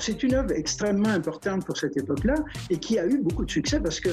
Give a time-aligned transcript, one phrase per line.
[0.00, 2.36] C'est une œuvre extrêmement importante pour cette époque-là
[2.70, 4.08] et qui a eu beaucoup de succès parce que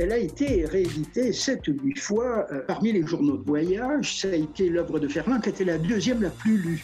[0.00, 4.18] elle a été rééditée sept ou huit fois euh, parmi les journaux de voyage.
[4.18, 6.82] Ça a été l'œuvre de Ferland qui était la deuxième la plus lue.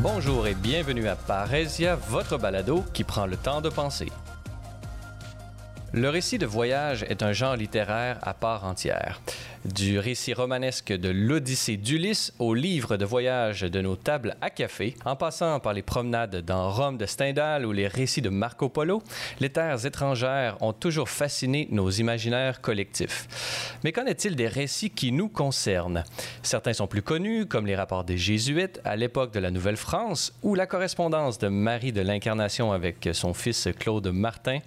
[0.00, 4.12] Bonjour et bienvenue à Parésia, votre balado qui prend le temps de penser.
[5.94, 9.22] Le récit de voyage est un genre littéraire à part entière.
[9.74, 14.94] Du récit romanesque de l'Odyssée d'Ulysse au livre de voyage de nos tables à café,
[15.04, 19.02] en passant par les promenades dans Rome de Stendhal ou les récits de Marco Polo,
[19.40, 23.78] les terres étrangères ont toujours fasciné nos imaginaires collectifs.
[23.82, 26.04] Mais qu'en est-il des récits qui nous concernent?
[26.42, 30.54] Certains sont plus connus, comme les rapports des Jésuites à l'époque de la Nouvelle-France ou
[30.54, 34.60] la correspondance de Marie de l'Incarnation avec son fils Claude Martin.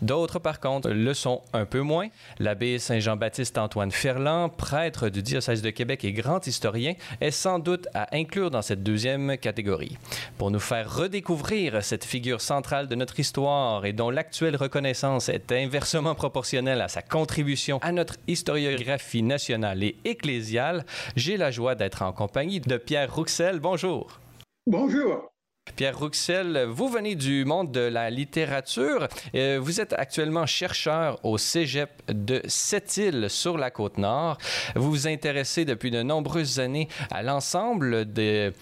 [0.00, 2.08] D'autres, par contre, le sont un peu moins.
[2.38, 7.88] L'abbé Saint-Jean-Baptiste Antoine Ferland prêtre du diocèse de Québec et grand historien, est sans doute
[7.94, 9.96] à inclure dans cette deuxième catégorie.
[10.38, 15.52] Pour nous faire redécouvrir cette figure centrale de notre histoire et dont l'actuelle reconnaissance est
[15.52, 20.84] inversement proportionnelle à sa contribution à notre historiographie nationale et ecclésiale,
[21.16, 23.60] j'ai la joie d'être en compagnie de Pierre Rouxel.
[23.60, 24.20] Bonjour.
[24.66, 25.33] Bonjour.
[25.76, 29.08] Pierre Rouxel, vous venez du monde de la littérature.
[29.34, 34.38] Euh, vous êtes actuellement chercheur au Cégep de Sept-Îles sur la côte nord.
[34.76, 38.52] Vous vous intéressez depuis de nombreuses années à l'ensemble de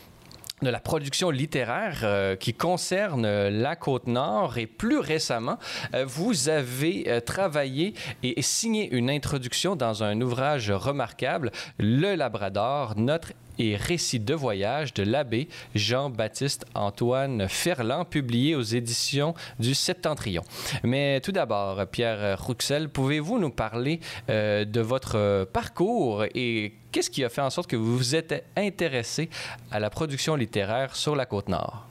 [0.63, 5.59] la production littéraire euh, qui concerne la côte nord et plus récemment,
[5.95, 7.93] euh, vous avez travaillé
[8.23, 13.33] et, signé une introduction dans un ouvrage remarquable, Le Labrador, notre
[13.63, 20.43] et récit de voyage de l'abbé Jean-Baptiste Antoine Ferland, publié aux éditions du Septentrion.
[20.83, 27.31] Mais tout d'abord, Pierre Rouxel, pouvez-vous nous parler de votre parcours et Qu'est-ce qui a
[27.31, 29.31] fait en sorte que vous vous êtes intéressé
[29.71, 31.89] à la production littéraire sur la côte nord?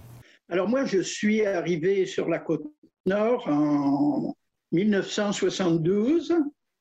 [0.48, 2.66] Alors moi, je suis arrivé sur la côte
[3.08, 4.36] nord en
[4.74, 6.36] 1972,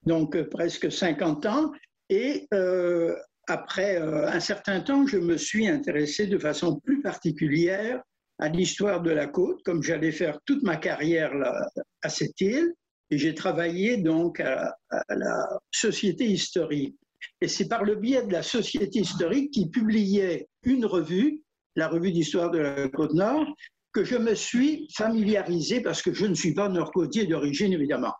[0.04, 1.72] donc euh, presque 50 ans,
[2.10, 3.16] et euh,
[3.50, 8.00] après euh, un certain temps, je me suis intéressé de façon plus particulière
[8.38, 11.33] à l'histoire de la côte, comme j'allais faire toute ma carrière
[12.00, 12.72] à cette île,
[13.11, 14.75] et j'ai travaillé donc à
[15.11, 16.97] la Société historique.
[17.43, 21.43] Et c'est par le biais de la Société historique qui publiait une revue,
[21.77, 23.44] la revue d'histoire de la Côte-Nord,
[23.93, 28.15] que je me suis familiarisé, parce que je ne suis pas nord-côtier d'origine évidemment,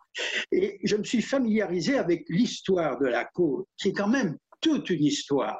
[0.51, 4.89] et je me suis familiarisé avec l'histoire de la côte, qui est quand même toute
[4.89, 5.59] une histoire.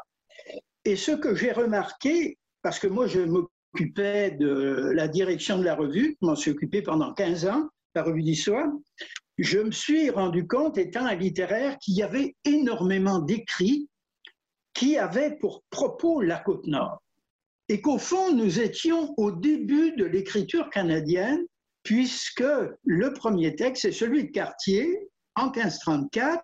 [0.85, 5.75] Et ce que j'ai remarqué, parce que moi je m'occupais de la direction de la
[5.75, 8.67] revue, je m'en suis occupé pendant 15 ans, la revue d'histoire,
[9.37, 13.89] je me suis rendu compte, étant un littéraire, qu'il y avait énormément d'écrits
[14.73, 17.01] qui avaient pour propos la côte nord.
[17.67, 21.41] Et qu'au fond, nous étions au début de l'écriture canadienne,
[21.83, 22.43] puisque
[22.83, 26.43] le premier texte est celui de Cartier, en 1534.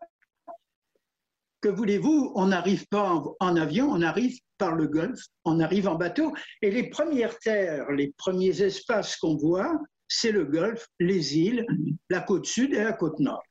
[1.68, 5.96] Que voulez-vous, on n'arrive pas en, avion, on arrive par le Golfe, on arrive en
[5.96, 6.34] bateau.
[6.62, 11.66] Et les premières terres, les premiers espaces qu'on voit, c'est le Golfe, les îles,
[12.10, 13.44] la côte sud et la côte nord.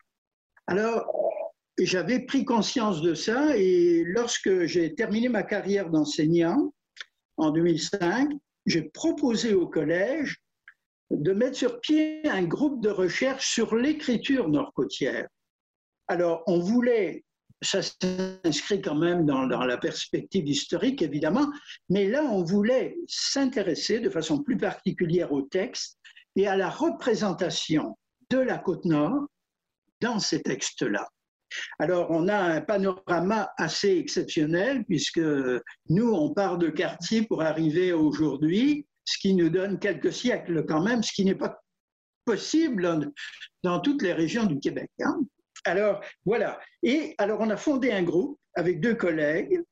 [0.66, 1.04] Alors,
[1.78, 6.72] j'avais pris conscience de ça et lorsque j'ai terminé ma carrière d'enseignant
[7.36, 8.30] en 2005,
[8.64, 10.38] j'ai proposé au collège
[11.10, 15.28] de mettre sur pied un groupe de recherche sur l'écriture nord-côtière.
[16.08, 17.25] Alors, on voulait,
[17.62, 21.50] ça s'inscrit quand même dans, la perspective historique, évidemment,
[21.88, 25.98] mais là, on voulait s'intéresser de façon plus particulière au texte
[26.36, 27.96] et à la représentation
[28.30, 29.26] de la côte nord
[30.00, 31.08] dans ces textes-là.
[31.78, 35.20] Alors, on a un panorama assez exceptionnel puisque
[35.88, 40.82] nous, on part de quartier pour arriver aujourd'hui, ce qui nous donne quelques siècles quand
[40.82, 41.62] même, ce qui n'est pas
[42.24, 43.12] possible
[43.62, 44.90] dans toutes les régions du Québec.
[45.00, 45.20] Hein.
[45.66, 46.58] Alors, voilà.
[46.82, 49.62] Et alors, on a fondé un groupe avec deux collègues,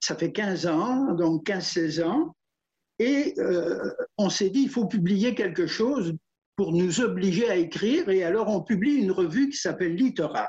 [0.00, 2.34] ça fait 15 ans, donc 15-16 ans,
[2.98, 3.78] et euh,
[4.18, 6.14] on s'est dit, il faut publier quelque chose
[6.56, 8.08] pour nous obliger à écrire.
[8.08, 10.48] Et alors, on publie une revue qui s'appelle Littoral,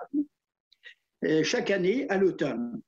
[1.44, 2.82] chaque année à l'automne.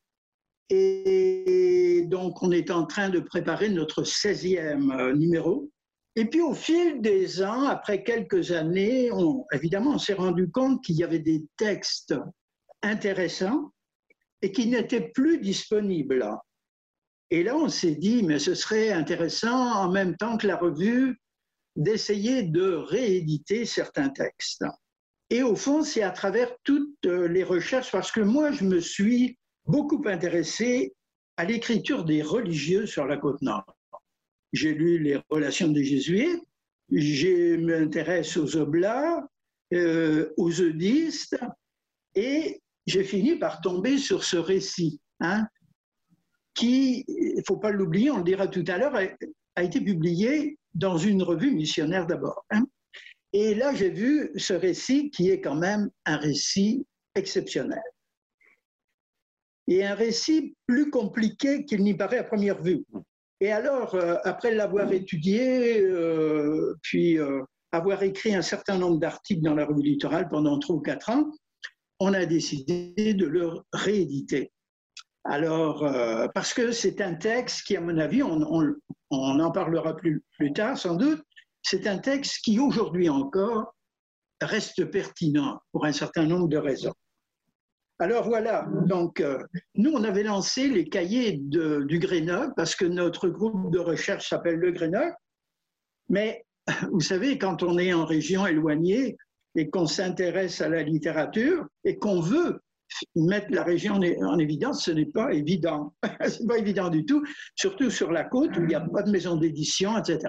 [0.69, 5.69] Et donc, on est en train de préparer notre 16e euh, numéro.
[6.17, 9.09] Et puis, au fil des ans, après quelques années,
[9.51, 12.15] évidemment, on s'est rendu compte qu'il y avait des textes
[12.81, 13.73] intéressants
[14.41, 16.25] et qui n'étaient plus disponibles.
[17.31, 21.19] Et là, on s'est dit, mais ce serait intéressant, en même temps que la revue,
[21.75, 24.63] d'essayer de rééditer certains textes.
[25.29, 29.37] Et au fond, c'est à travers toutes les recherches, parce que moi, je me suis
[29.65, 30.93] beaucoup intéressé
[31.35, 33.74] à l'écriture des religieux sur la côte nord.
[34.53, 36.43] J'ai lu les relations des jésuites,
[36.91, 39.27] je m'intéresse aux oblats,
[39.73, 41.37] euh, aux eudistes,
[42.13, 45.47] et j'ai fini par tomber sur ce récit, hein,
[46.53, 50.57] qui, il ne faut pas l'oublier, on le dira tout à l'heure, a, été publié
[50.73, 52.45] dans une revue missionnaire d'abord.
[52.51, 52.65] Hein.
[53.33, 57.81] Et là, j'ai vu ce récit qui est quand même un récit exceptionnel.
[59.67, 62.85] Et un récit plus compliqué qu'il n'y paraît à première vue.
[63.41, 67.41] Et alors, euh, après l'avoir étudié, euh, puis euh,
[67.71, 71.25] avoir écrit un certain nombre d'articles dans la revue littorale pendant trois ou quatre ans,
[71.99, 74.51] on a décidé de le rééditer.
[75.23, 75.83] Alors,
[76.35, 78.43] parce que c'est un texte qui, à mon avis, on,
[79.09, 81.23] en parlera plus, plus tard sans doute,
[81.63, 83.73] c'est un texte qui aujourd'hui encore
[84.41, 86.93] reste pertinent pour un certain nombre de raisons.
[87.99, 89.39] Alors voilà, donc euh,
[89.75, 94.57] nous, on avait lancé les cahiers du Grenoble parce que notre groupe de recherche s'appelle
[94.57, 95.15] le Grenoble.
[96.09, 96.45] Mais
[96.91, 99.15] vous savez, quand on est en région éloignée
[99.55, 102.59] et qu'on s'intéresse à la littérature et qu'on veut
[103.15, 105.93] mettre la région en évidence, ce n'est pas évident.
[106.27, 107.23] ce n'est pas évident du tout,
[107.55, 110.19] surtout sur la côte où il n'y a pas de maison d'édition, etc.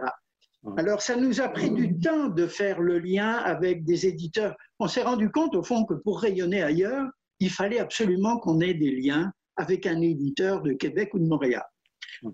[0.77, 4.57] Alors, ça nous a pris du temps de faire le lien avec des éditeurs.
[4.81, 7.07] On s'est rendu compte, au fond, que pour rayonner ailleurs,
[7.41, 11.65] il fallait absolument qu'on ait des liens avec un éditeur de Québec ou de Montréal.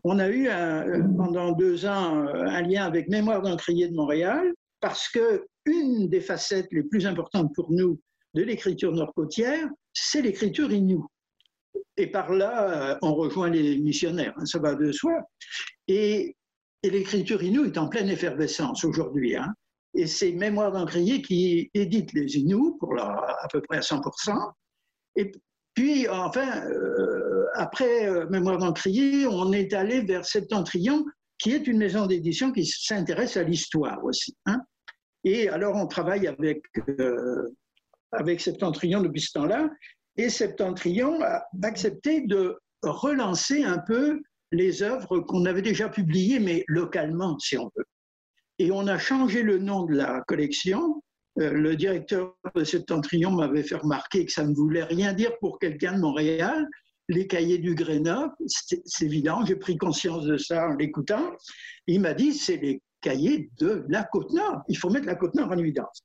[0.05, 3.95] On a eu euh, pendant deux ans euh, un lien avec Mémoire d'un crier de
[3.95, 8.01] Montréal parce que une des facettes les plus importantes pour nous
[8.35, 11.07] de l'écriture nord-côtière, c'est l'écriture inou.
[11.97, 15.13] Et par là, euh, on rejoint les missionnaires, hein, ça va de soi.
[15.89, 16.37] Et,
[16.85, 19.37] l'écriture inou est en pleine effervescence aujourd'hui.
[19.37, 19.55] Hein.
[19.95, 24.53] Et c'est Mémoire d'un crier qui édite les Inuits pour à peu près à 100%.
[25.17, 25.33] Et
[25.75, 31.05] puis, enfin, euh, après euh, Mémoire d'Encrier, on est allé vers Septentrion,
[31.39, 34.37] qui est une maison d'édition qui s'intéresse à l'histoire aussi.
[34.47, 34.61] Hein.
[35.25, 36.63] Et alors, on travaille avec,
[37.01, 37.49] euh,
[38.13, 39.71] avec Septentrion depuis ce temps-là,
[40.17, 44.21] et Septentrion a accepté de relancer un peu
[44.51, 47.87] les œuvres qu'on avait déjà publiées, mais localement, si on veut.
[48.59, 51.02] Et on a changé le nom de la collection
[51.37, 55.95] le directeur de Septentrion m'avait fait remarquer que ça ne voulait rien dire pour quelqu'un
[55.95, 56.67] de Montréal.
[57.09, 61.33] Les cahiers du Grenoble, c'est évident, j'ai pris conscience de ça en l'écoutant.
[61.87, 64.63] Il m'a dit, c'est les cahiers de la Côte-Nord.
[64.69, 66.03] Il faut mettre la Côte-Nord en évidence.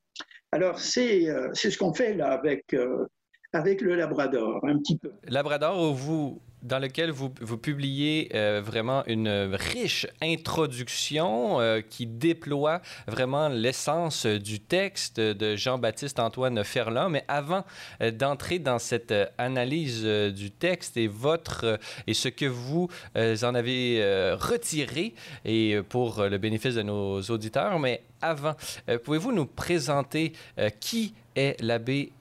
[0.51, 3.05] Alors, c'est euh, ce qu'on fait là avec, euh,
[3.53, 5.11] avec le Labrador, un petit peu.
[5.27, 13.47] Labrador, vous, dans lequel vous, publiez euh, vraiment une riche introduction euh, qui déploie vraiment
[13.47, 17.09] l'essence du texte de Jean-Baptiste Antoine Ferland.
[17.09, 17.63] Mais avant
[18.01, 24.01] euh, d'entrer dans cette analyse du texte et votre et ce que vous en avez
[24.39, 25.13] retiré
[25.45, 28.55] et pour le bénéfice de nos auditeurs, mais avant,
[29.03, 30.33] pouvez-vous nous présenter
[30.79, 32.11] qui est l'abbé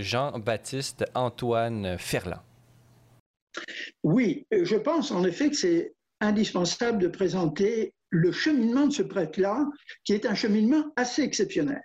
[0.00, 2.40] Jean-Baptiste Antoine Ferland?
[4.02, 9.66] Oui, je pense en effet que c'est indispensable de présenter le cheminement de ce prêtre-là,
[10.04, 11.82] qui est un cheminement assez exceptionnel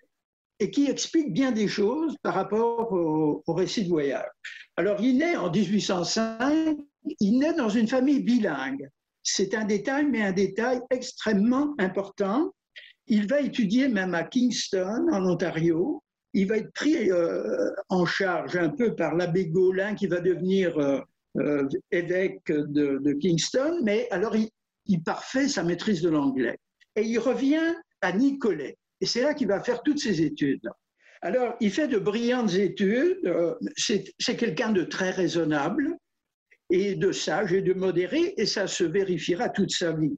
[0.60, 4.30] et qui explique bien des choses par rapport au, récit de voyage.
[4.76, 6.78] Alors, il naît en 1805,
[7.20, 8.90] il naît dans une famille bilingue.
[9.24, 12.52] C'est un détail, mais un détail extrêmement important.
[13.08, 16.04] Il va étudier même à Kingston, en Ontario.
[16.34, 20.78] Il va être pris euh, en charge un peu par l'abbé Gaulin, qui va devenir
[20.78, 21.00] euh,
[21.40, 26.58] euh, évêque de, Kingston, mais alors il, parfait sa maîtrise de l'anglais.
[26.96, 28.78] Et il revient à Nicolet.
[29.02, 30.68] Et c'est là qu'il va faire toutes ses études.
[31.22, 33.26] Alors, il fait de brillantes études.
[33.26, 35.98] Euh, c'est quelqu'un de très raisonnable
[36.70, 40.18] et de sage et de modéré, et ça se vérifiera toute sa vie.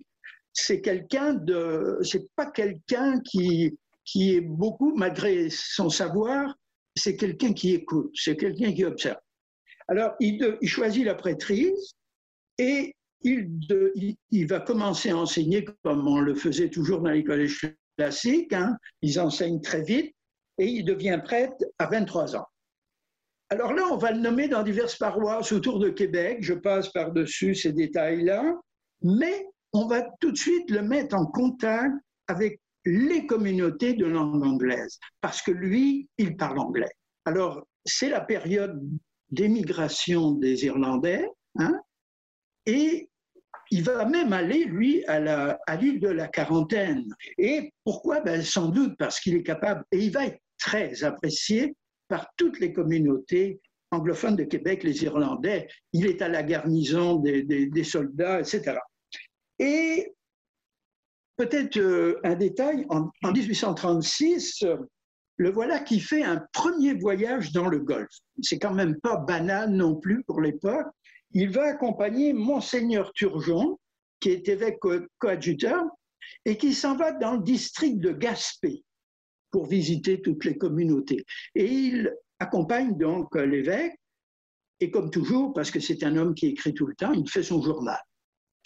[0.53, 6.55] C'est quelqu'un de, c'est pas quelqu'un qui, qui est beaucoup, malgré son savoir,
[6.95, 9.19] c'est quelqu'un qui écoute, c'est quelqu'un qui observe.
[9.89, 11.95] Alors, il, choisit la prêtrise
[12.59, 18.53] et il, va commencer à enseigner comme on le faisait toujours dans les collèges classiques.
[18.53, 18.77] Hein.
[19.01, 20.13] Ils enseignent très vite
[20.59, 22.45] et il devient prêtre à 23 ans.
[23.49, 26.37] Alors là, on va le nommer dans diverses paroisses autour de Québec.
[26.41, 28.43] Je passe par-dessus ces détails-là.
[29.01, 31.95] Mais on va tout de suite le mettre en contact
[32.27, 36.91] avec les communautés de langue anglaise, parce que lui, il parle anglais.
[37.25, 38.79] Alors, c'est la période
[39.31, 41.79] d'émigration des Irlandais, hein,
[42.65, 43.09] et
[43.71, 47.13] il va même aller, lui, à l'île de la quarantaine.
[47.37, 48.21] Et pourquoi?
[48.21, 51.75] Ben, Sans doute parce qu'il est capable, et il va être très apprécié
[52.07, 55.67] par toutes les communautés anglophones de Québec, les Irlandais.
[55.93, 58.77] Il est à la garnison des, soldats, etc.
[59.59, 60.13] Et
[61.37, 64.65] peut-être euh, un détail, en, 1836,
[65.39, 68.13] le voilà qui fait un premier voyage dans le Golfe.
[68.41, 70.87] C'est quand même pas banal non plus pour l'époque.
[71.31, 73.79] Il va accompagner Monseigneur Turgeon,
[74.19, 74.79] qui est évêque
[75.17, 75.85] coadjuteur,
[76.43, 78.83] et qui s'en va dans le district de Gaspé
[79.49, 81.23] pour visiter toutes les communautés.
[81.55, 83.97] Et il accompagne donc l'évêque,
[84.81, 87.43] et comme toujours, parce que c'est un homme qui écrit tout le temps, il fait
[87.43, 87.99] son journal.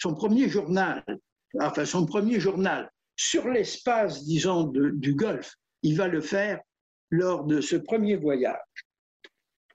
[0.02, 1.04] Son premier journal,
[1.60, 5.54] enfin son premier journal sur l'espace, disons, du Golfe,
[5.84, 6.60] il va le faire
[7.10, 8.58] lors de ce premier voyage.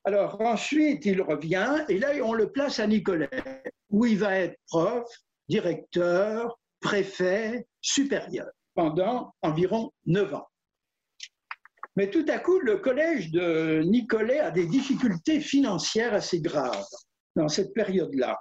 [0.03, 3.29] Alors ensuite, il revient, et là, on le place à Nicolet,
[3.89, 5.07] où il va être prof,
[5.47, 10.47] directeur, préfet, supérieur, pendant environ neuf ans.
[11.95, 16.87] Mais tout à coup, le collège de Nicolet a des difficultés financières assez graves
[17.35, 18.39] dans cette période-là.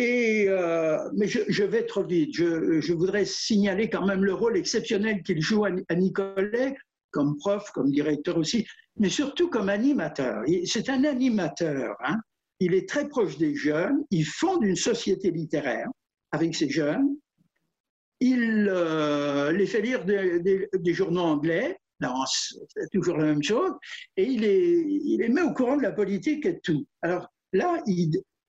[0.00, 2.34] Euh, mais je, vais trop vite.
[2.34, 6.76] Je, voudrais signaler quand même le rôle exceptionnel qu'il joue à, Nicolet,
[7.10, 8.66] comme prof, comme directeur aussi,
[8.96, 10.42] mais surtout comme animateur.
[10.64, 11.96] C'est un animateur.
[12.04, 12.16] Hein.
[12.60, 14.04] Il est très proche des jeunes.
[14.10, 15.88] Il fonde une société littéraire
[16.32, 17.16] avec ces jeunes.
[18.20, 21.78] Il euh, les fait lire des journaux anglais
[22.68, 23.72] c'est toujours la même chose,
[24.16, 26.86] et il est, il est mis au courant de la politique et tout.
[27.02, 27.82] Alors là,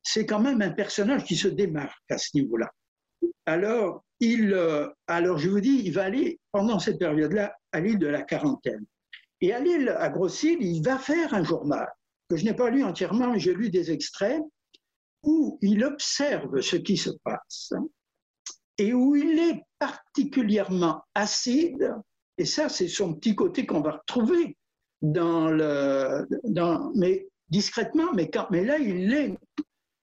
[0.04, 2.70] c'est quand même un personnage qui se démarque à ce niveau-là.
[3.46, 8.00] Alors, il, euh, alors, je vous dis, il va aller, pendant cette période-là, à l'île
[8.00, 8.86] de la quarantaine.
[9.42, 11.88] Et à l'île, à Grosse-Île, il va faire un journal,
[12.30, 14.42] que je n'ai pas lu entièrement, j'ai lu des extraits,
[15.24, 17.74] où il observe ce qui se passe,
[18.78, 21.94] et où il est particulièrement acide
[22.42, 24.58] et ça, c'est son petit côté qu'on va retrouver
[25.04, 29.38] dans le, dans, mais discrètement, mais, quand, mais là, il, est,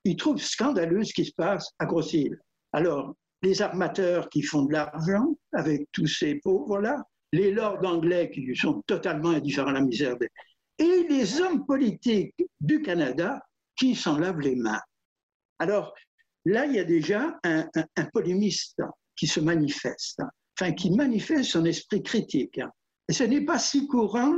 [0.08, 2.38] il trouve scandaleux ce qui se passe à Grosse-Île.
[2.72, 8.54] Alors, les armateurs qui font de l'argent avec tous ces pauvres-là, les lords anglais qui
[8.56, 10.28] sont totalement indifférents à la misère, des...
[10.78, 13.40] et les hommes politiques du Canada
[13.76, 14.80] qui s'en lavent les mains.
[15.58, 15.94] Alors,
[16.44, 18.82] là, il y a déjà un polémiste
[19.14, 20.20] qui se manifeste
[20.58, 22.60] enfin, qui manifeste son esprit critique.
[23.08, 24.34] Et ce n'est pas si courant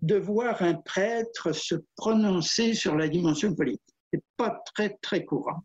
[0.00, 3.82] de voir un prêtre se prononcer sur la dimension politique.
[4.12, 5.64] Ce n'est pas très, très courant.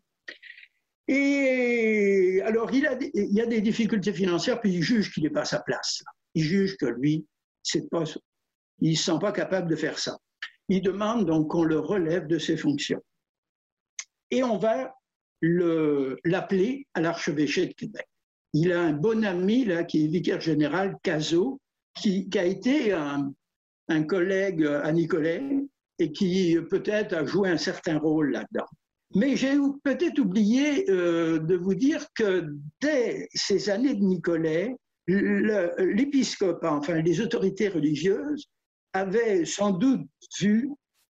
[1.08, 5.30] Et alors, il, a, il y a des difficultés financières, puis il juge qu'il n'est
[5.30, 6.02] pas à sa place.
[6.34, 7.26] Il juge que lui,
[7.62, 8.04] c'est pas,
[8.80, 10.18] il ne se sent pas capable de faire ça.
[10.68, 13.02] Il demande donc qu'on le relève de ses fonctions.
[14.30, 14.94] Et on va
[15.40, 18.06] l'appeler à l'archevêché de Québec
[18.58, 21.60] il a un bon ami là, qui est vicaire général, Cazot,
[21.94, 23.34] qui, a été un,
[24.04, 25.42] collègue à Nicolet
[25.98, 28.66] et qui peut-être a joué un certain rôle là-dedans.
[29.14, 32.46] Mais j'ai peut-être oublié euh, de vous dire que
[32.80, 34.74] dès ces années de Nicolet,
[35.06, 38.46] l'épiscope, enfin les autorités religieuses,
[38.92, 40.08] avaient sans doute
[40.40, 40.70] vu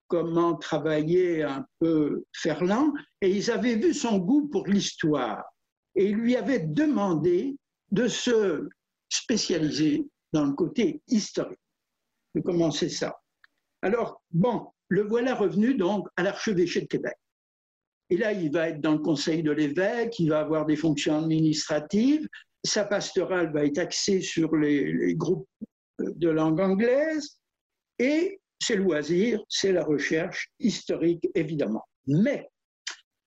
[0.06, 5.44] comment travaillait un peu Ferland et ils avaient vu son goût pour l'histoire
[5.94, 7.56] et il lui avait demandé
[7.90, 8.68] de se
[9.08, 11.58] spécialiser dans le côté historique,
[12.34, 13.16] de commencer ça.
[13.82, 17.14] Alors, bon, le voilà revenu donc à l'archevêché de Québec.
[18.10, 21.16] Et là, il va être dans le conseil de l'évêque, il va avoir des fonctions
[21.18, 22.26] administratives,
[22.64, 25.48] sa pastorale va être axée sur les, groupes
[25.98, 27.38] de langue anglaise,
[27.98, 31.84] et ses loisirs, c'est la recherche historique, évidemment.
[32.06, 32.48] Mais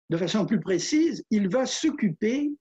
[0.09, 2.51] de façon plus précise, il va s'occuper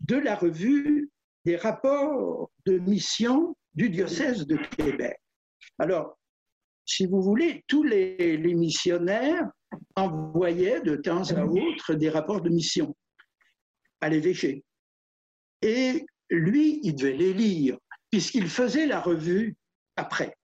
[0.00, 1.10] de la revue
[1.44, 5.16] des rapports de mission du diocèse de Québec.
[5.78, 6.18] Alors,
[6.90, 9.48] si vous voulez, tous les, missionnaires
[9.94, 12.96] envoyaient de temps à autre des rapports de mission
[14.00, 14.64] à l'évêché.
[15.62, 17.78] Et lui, il devait les lire,
[18.10, 19.56] puisqu'il faisait la revue
[19.94, 20.34] après,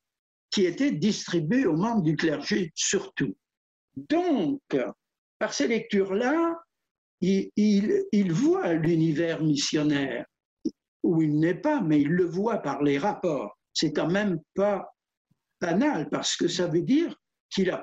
[0.50, 3.37] qui était distribuée aux membres du clergé surtout.
[3.97, 4.61] Donc,
[5.41, 6.61] par ces lectures-là,
[7.23, 10.26] il, voit l'univers missionnaire,
[11.03, 13.59] où il n'est pas, mais il le voit par les rapports.
[13.73, 14.96] C'est quand même pas
[15.67, 17.15] banal, parce que ça veut dire
[17.51, 17.83] qu'il a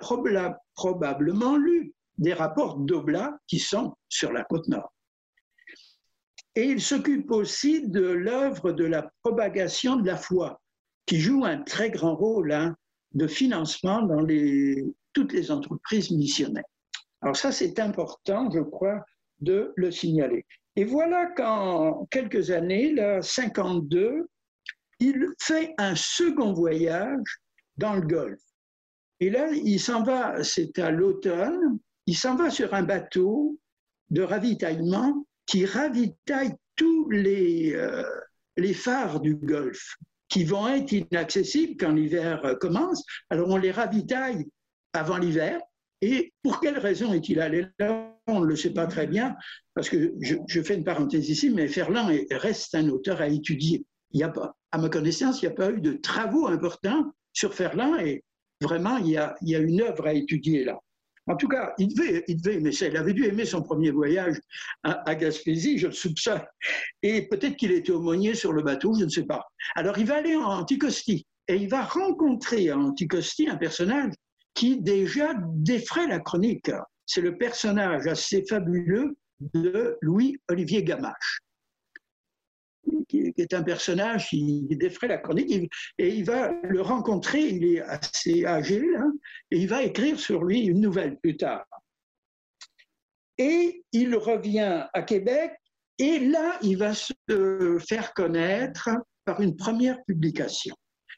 [0.76, 4.94] probablement lu des rapports d'Oblat qui sont sur la côte nord.
[6.56, 10.62] Et il s'occupe aussi de l'œuvre de la propagation de la foi,
[11.06, 12.76] qui joue un très grand rôle hein,
[13.14, 14.26] de financement dans
[15.14, 16.64] toutes les entreprises missionnaires.
[17.22, 19.04] Alors ça, c'est important, je crois,
[19.40, 20.46] de le signaler.
[20.76, 24.28] Et voilà qu'en quelques années, là, 52,
[25.00, 27.43] il fait un second voyage
[27.78, 28.42] dans le Golfe.
[29.20, 33.60] Et là, il s'en va, c'est à l'automne, il s'en va sur un bateau
[34.10, 38.04] de ravitaillement qui ravitaille tous les, euh,
[38.58, 39.98] les phares du Golfe
[40.34, 43.04] qui vont être inaccessibles quand l'hiver commence.
[43.30, 44.46] Alors on les ravitaille
[44.94, 45.60] avant l'hiver.
[46.02, 48.14] Et pour quelle raison est-il allé là?
[48.28, 49.36] On ne le sait pas très bien,
[49.74, 53.86] parce que je, fais une parenthèse ici, mais Ferland reste un auteur à étudier.
[54.12, 54.34] Il y a
[54.72, 58.24] à ma connaissance, il n'y a pas eu de travaux importants sur Ferland et
[58.62, 60.80] vraiment, il y a, une œuvre à étudier là.
[61.26, 62.88] En tout cas, il devait, il aimer ça.
[62.88, 64.36] Il avait dû aimer son premier voyage
[64.84, 66.42] à, Gaspésie, je le soupçonne.
[67.02, 69.42] Et peut-être qu'il était aumônier sur le bateau, je ne sais pas.
[69.76, 74.14] Alors, il va aller en Anticosti et il va rencontrer en Anticosti un personnage
[74.54, 76.70] qui déjà défraie la chronique.
[77.06, 79.16] C'est le personnage assez fabuleux
[79.54, 81.40] de Louis-Olivier Gamache
[83.08, 87.82] qui, est un personnage qui défraie la chronique, et il va le rencontrer, il est
[87.82, 88.84] assez âgé,
[89.52, 91.66] et il va écrire sur lui une nouvelle plus tard.
[93.38, 95.54] Et il revient à Québec,
[96.00, 97.14] et là, il va se
[97.88, 98.90] faire connaître
[99.26, 100.76] par une première publication.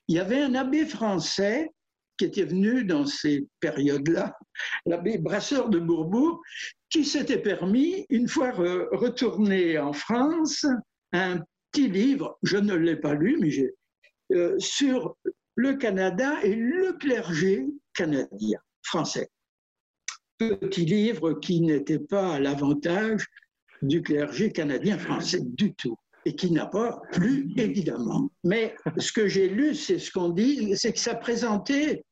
[0.07, 1.71] Il y avait un abbé français
[2.17, 4.37] qui était venu dans ces périodes-là,
[4.85, 6.41] l'abbé Brasseur de Bourbourg,
[6.89, 10.65] qui s'était permis, une fois retourné en France,
[11.11, 11.41] un
[11.83, 13.73] livre, je ne l'ai pas lu, mais j'ai,
[14.33, 15.17] euh, sur
[15.55, 19.29] le Canada et le clergé canadien, français.
[20.37, 23.25] Petit livre qui n'était pas à l'avantage
[23.81, 28.31] du clergé canadien français du tout et qui n'a pas plu, évidemment.
[28.43, 32.03] Mais ce que j'ai lu, c'est ce qu'on dit, c'est que ça présentait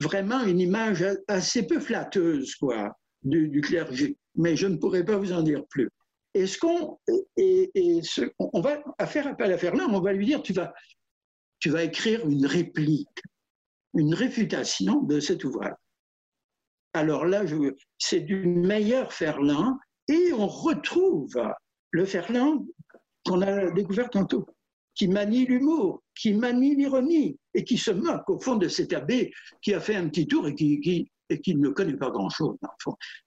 [0.00, 4.16] vraiment une image assez peu flatteuse, quoi, du clergé.
[4.36, 5.88] Mais je ne pourrais pas vous en dire plus.
[6.34, 6.98] Et ce qu'on
[8.38, 10.72] on va faire appel à Ferland, on va lui dire tu vas
[11.62, 13.22] tu vas écrire une réplique,
[13.94, 15.76] une réfutation de cet ouvrage.
[16.92, 17.44] Alors là,
[17.98, 21.40] c'est du meilleur Ferland et on retrouve
[21.92, 22.66] le Ferland
[23.24, 24.44] qu'on a découvert tantôt,
[24.96, 29.32] qui manie l'humour, qui manie l'ironie et qui se moque au fond de cet abbé
[29.62, 32.56] qui a fait un petit tour et qui, qui, et qui ne connaît pas grand-chose.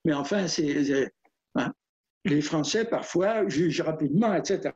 [0.03, 1.09] Mais enfin, c'est
[1.55, 1.71] hein,
[2.25, 4.71] les Français, parfois, jugent rapidement, etc.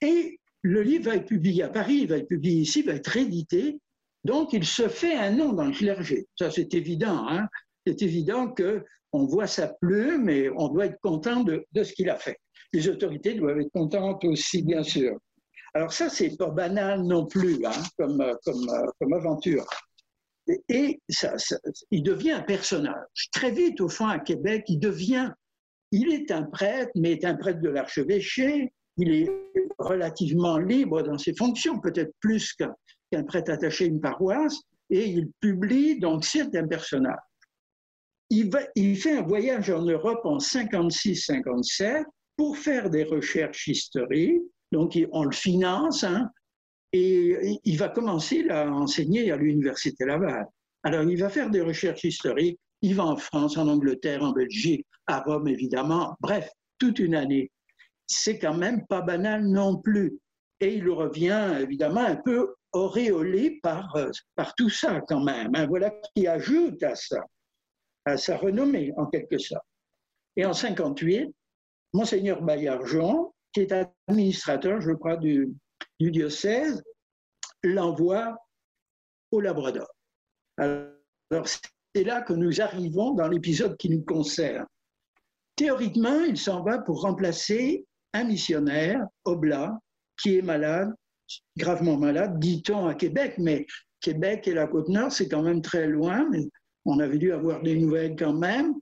[0.00, 2.92] Et le livre va être publié à Paris, il va être publié ici, il va
[2.92, 3.78] être édité.
[4.24, 6.26] Donc, il se fait un nom dans le clergé.
[6.38, 7.26] Ça, c'est évident.
[7.28, 7.48] Hein.
[7.86, 12.16] c'est évident qu'on voit sa plume et on doit être content de, ce qu'il a
[12.16, 12.38] fait.
[12.72, 15.18] Les autorités doivent être contentes aussi, bien sûr.
[15.74, 18.66] Alors ça, c'est pas banal non plus hein, comme, comme,
[18.98, 19.66] comme aventure.
[20.68, 21.34] Et, ça,
[21.90, 23.28] il devient un personnage.
[23.32, 25.30] Très vite, au fond, à Québec, il devient
[25.94, 28.72] il est un prêtre, mais est un prêtre de l'archevêché.
[28.96, 29.30] Il est
[29.78, 34.58] relativement libre dans ses fonctions, peut-être plus qu'un prêtre attaché à une paroisse,
[34.90, 36.24] et il publie donc
[36.68, 37.14] personnages.
[38.28, 42.02] Il, il fait un voyage en Europe en 56-57
[42.36, 46.28] pour faire des recherches historiques, donc on le finance, hein,
[46.92, 50.46] et il va commencer à enseigner à l'Université Laval.
[50.82, 54.86] Alors il va faire des recherches historiques, il va en France, en Angleterre, en Belgique,
[55.06, 57.50] à Rome évidemment, bref, toute une année.
[58.06, 60.18] C'est quand même pas banal non plus.
[60.60, 65.54] Et il revient évidemment un peu auréolé par, euh, par tout ça quand même.
[65.54, 65.66] Hein.
[65.66, 67.24] Voilà qui ajoute à ça,
[68.04, 69.64] à sa renommée en quelque sorte.
[70.36, 71.34] Et en 58,
[71.94, 73.72] Monseigneur Bayard-Jean, qui est
[74.08, 75.54] administrateur, je crois, du,
[76.00, 76.82] du diocèse,
[77.62, 78.36] l'envoie
[79.30, 79.88] au Labrador.
[80.58, 81.46] Alors,
[81.94, 84.66] c'est là que nous arrivons dans l'épisode qui nous concerne.
[85.56, 89.78] Théoriquement, il s'en va pour remplacer un missionnaire, Oblat,
[90.20, 90.92] qui est malade,
[91.56, 93.66] gravement malade, dit-on à Québec, mais
[94.00, 96.48] Québec et la Côte-Nord, c'est quand même très loin, mais
[96.84, 98.74] on avait dû avoir des nouvelles quand même.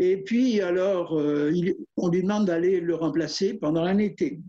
[0.00, 1.52] Et puis, alors, euh,
[1.96, 4.40] on lui demande d'aller le remplacer pendant un été.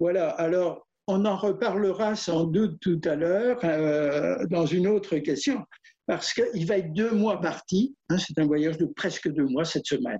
[0.00, 5.62] Voilà, alors, on en reparlera sans doute tout à l'heure euh, dans une autre question,
[6.06, 7.94] parce qu'il va être deux mois parti.
[8.08, 10.18] Hein, c'est un voyage de presque deux mois cette semaine.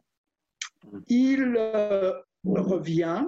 [1.08, 2.12] Il euh,
[2.44, 3.24] revient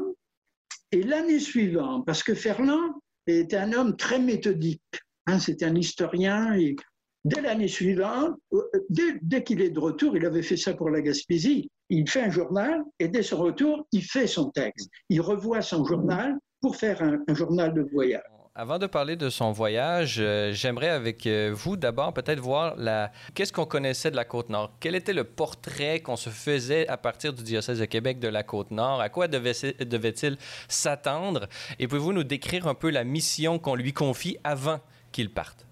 [0.92, 2.92] et l'année suivante, parce que Ferland
[3.26, 4.82] est un homme très méthodique,
[5.26, 6.76] hein, c'est un historien et
[7.24, 11.02] dès l'année suivante, euh, dès, qu'il est de retour, il avait fait ça pour la
[11.02, 14.88] Gaspésie, il fait un journal et dès son retour, il fait son texte.
[15.08, 18.22] Il revoit son journal pour faire un journal de voyage.
[18.58, 23.12] Avant de parler de son voyage, euh, j'aimerais avec euh, vous d'abord peut-être voir la...
[23.34, 24.72] qu'est-ce qu'on connaissait de la Côte-Nord?
[24.80, 28.42] Quel était le portrait qu'on se faisait à partir du diocèse de Québec de la
[28.42, 29.02] Côte-Nord?
[29.02, 30.38] À quoi devait-il
[30.70, 31.50] s'attendre?
[31.78, 34.80] Et pouvez-vous nous décrire un peu la mission qu'on lui confie avant
[35.12, 35.66] qu'il parte?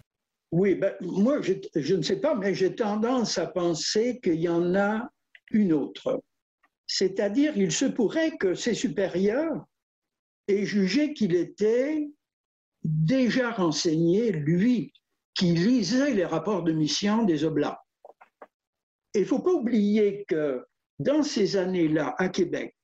[0.53, 4.49] Oui, ben, moi, je, je, ne sais pas, mais j'ai tendance à penser qu'il y
[4.51, 5.09] en a
[5.53, 6.23] une autre.
[6.87, 9.65] C'est-à-dire, il se pourrait que ses supérieurs
[10.49, 12.11] aient jugé qu'il était
[12.85, 14.93] déjà renseigné, lui,
[15.35, 17.81] qui lisait les rapports de mission des Oblats.
[19.15, 20.65] Il ne faut pas oublier que
[20.99, 22.75] dans ces années-là, à Québec,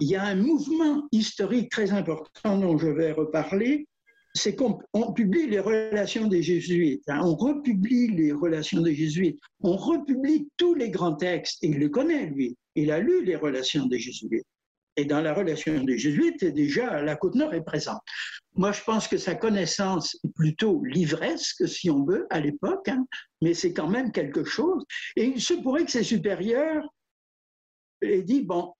[0.00, 3.86] il y a un mouvement historique très important dont je vais reparler,
[4.34, 4.78] c'est qu'on
[5.14, 7.20] publie les relations des jésuites, hein.
[7.24, 12.26] on republie les relations des jésuites, on republie tous les grands textes, il le connaît,
[12.26, 14.44] lui, il a lu les relations des jésuites.
[14.96, 18.00] Et dans la relation des jésuites, déjà, la Côte-Nord est présente.
[18.54, 23.06] Moi, je pense que sa connaissance est plutôt livresque, si on veut, à l'époque, hein,
[23.42, 24.84] mais c'est quand même quelque chose.
[25.16, 26.88] Et il se pourrait que ses supérieurs
[28.00, 28.72] aient dit, bon,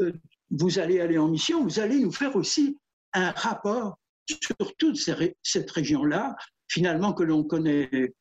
[0.00, 0.12] euh,
[0.50, 2.76] vous allez aller en mission, vous allez nous faire aussi
[3.14, 3.98] un rapport
[4.28, 4.98] sur toute
[5.42, 6.36] cette région-là,
[6.68, 8.12] finalement que l'on connaît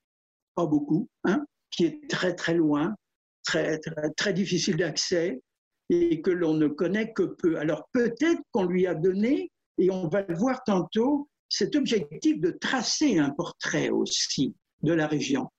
[0.56, 2.95] pas beaucoup, hein, qui est très très loin,
[3.43, 5.41] très, très, très difficile d'accès
[5.89, 7.58] et que l'on ne connaît que peu.
[7.58, 12.52] Alors peut-être qu'on lui a donné, et on va le voir tantôt, cet objectif de
[12.52, 15.50] tracer un portrait aussi de la région,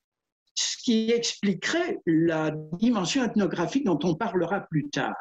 [0.55, 5.17] ce qui expliquerait la dimension ethnographique dont on parlera plus tard,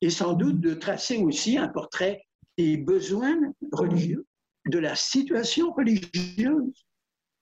[0.00, 2.22] et sans doute de tracer aussi un portrait
[2.58, 3.38] des besoins
[3.72, 4.26] religieux,
[4.66, 6.84] de la situation religieuse,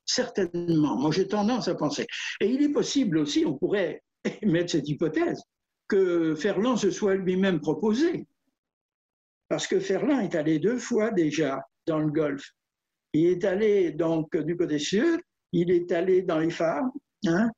[0.06, 0.96] certainement.
[0.96, 2.06] Moi, j'ai tendance à penser.
[2.40, 4.02] Et il est possible aussi, on pourrait
[4.42, 5.42] mettre cette hypothèse,
[5.90, 8.26] que Ferland se soit lui-même proposé.
[9.48, 12.52] Parce que Ferland est allé deux fois déjà dans le Golfe.
[13.12, 15.20] Il est allé donc du côté sud,
[15.52, 16.88] il est allé dans les phares,
[17.26, 17.50] hein,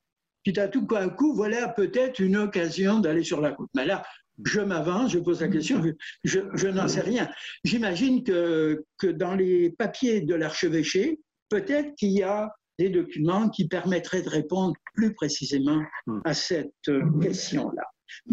[0.43, 3.69] puis à tout un coup, voilà peut-être une occasion d'aller sur la côte.
[3.75, 4.03] Mais là,
[4.43, 5.81] je m'avance, je pose la question,
[6.23, 7.29] je, je n'en sais rien.
[7.63, 11.19] J'imagine que, que dans les papiers de l'archevêché,
[11.49, 15.83] peut-être qu'il y a des documents qui permettraient de répondre plus précisément
[16.25, 16.73] à cette
[17.21, 17.83] question-là.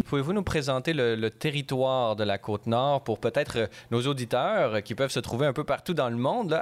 [0.05, 5.11] Pouvez-vous nous présenter le, territoire de la Côte-Nord pour peut-être euh, nos auditeurs qui peuvent
[5.11, 6.59] se trouver un peu partout dans le monde?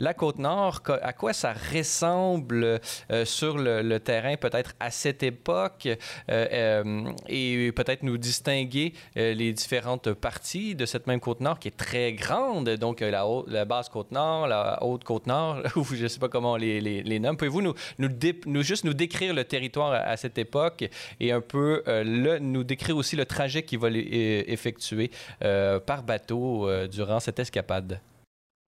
[0.00, 5.88] la Côte-Nord, à quoi ça ressemble euh, sur le, terrain peut-être à cette époque
[6.30, 12.12] euh, et peut-être nous distinguer les différentes parties de cette même Côte-Nord qui est très
[12.12, 16.56] grande, donc la, basse Côte-Nord, la haute Côte-Nord, ou je ne sais pas comment on
[16.56, 17.36] les, les, nomme.
[17.36, 20.88] Pouvez-vous nous, nous, juste nous décrire le territoire à, à cette époque
[21.20, 25.10] et un peu le nous décrire aussi le trajet qu'il va effectuer
[25.42, 28.00] euh, par bateau euh, durant cette escapade.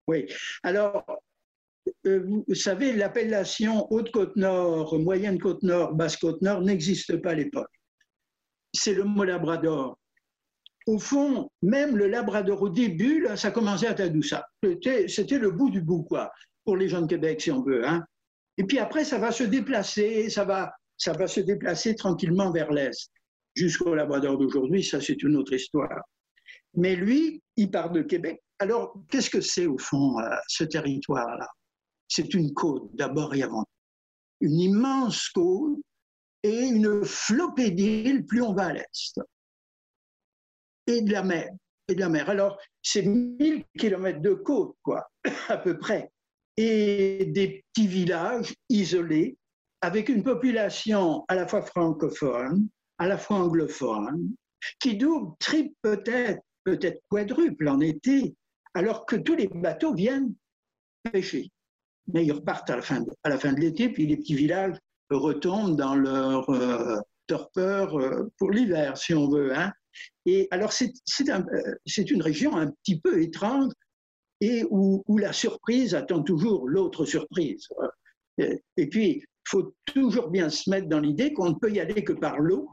[0.08, 0.28] Oui.
[0.64, 1.06] Alors,
[2.06, 7.72] euh, vous savez, l'appellation Haute-Côte-Nord, Moyenne-Côte-Nord, Basse-Côte-Nord n'existe pas à l'époque.
[8.74, 9.98] C'est le mot Labrador.
[10.88, 14.44] Au fond, même le Labrador, au début, ça commençait à Tadoussac.
[15.08, 16.32] C'était le bout du bout, quoi,
[16.66, 17.88] pour les gens de Québec, si on veut.
[17.88, 18.04] Hein.
[18.58, 22.72] Et puis après, ça va se déplacer, ça va, ça va se déplacer tranquillement vers
[22.72, 23.12] l'est
[23.54, 26.02] jusqu'au Labrador d'aujourd'hui, ça c'est une autre histoire.
[26.74, 28.42] Mais lui, il part de Québec.
[28.60, 31.50] Alors, qu'est-ce que c'est au fond euh, ce territoire-là?
[32.08, 33.70] C'est une côte d'abord et avant tout.
[34.42, 35.80] Une immense côte
[36.44, 39.22] et une flopée d'îles plus on va à l'est.
[40.88, 41.50] Et de la mer.
[41.88, 42.30] Et de la mer.
[42.30, 45.10] Alors, c'est 1000 kilomètres de côte, quoi,
[45.50, 46.12] à peu près.
[46.58, 49.38] Et des petits villages isolés
[49.82, 52.68] avec une population à la fois francophone,
[53.02, 54.36] à la fois anglophone,
[54.80, 58.36] qui double, triple peut-être, peut-être quadruple en été,
[58.76, 60.36] alors que tous les bateaux viennent
[61.12, 61.50] pêcher.
[62.14, 64.78] Mais ils repartent à la fin de, l'été, puis les petits villages
[65.10, 69.58] retombent dans leur euh, torpeur euh, pour l'hiver, si on veut.
[69.58, 69.72] Hein.
[70.28, 70.94] Et alors, c'est
[71.28, 73.74] euh, une région un petit peu étrange
[74.42, 77.68] et où, où la surprise attend toujours l'autre surprise.
[78.38, 82.04] Et puis, il faut toujours bien se mettre dans l'idée qu'on ne peut y aller
[82.04, 82.70] que par l'eau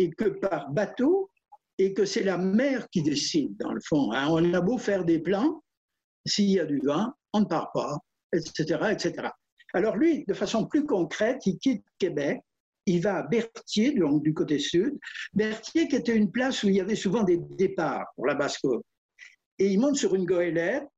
[0.00, 1.30] et que par bateau,
[1.76, 4.12] et que c'est la mer qui décide, dans le fond.
[4.12, 4.28] Hein.
[4.30, 5.62] On a beau faire des plans,
[6.26, 7.98] s'il y a du vent, on ne part pas,
[8.32, 9.28] etc., etc.
[9.74, 12.40] Alors lui, de façon plus concrète, il quitte Québec,
[12.86, 14.98] il va à Berthier, donc du côté sud.
[15.34, 18.84] Berthier, qui était une place où il y avait souvent des départs pour la basse-côte.
[19.58, 20.88] Et il monte sur une goélette,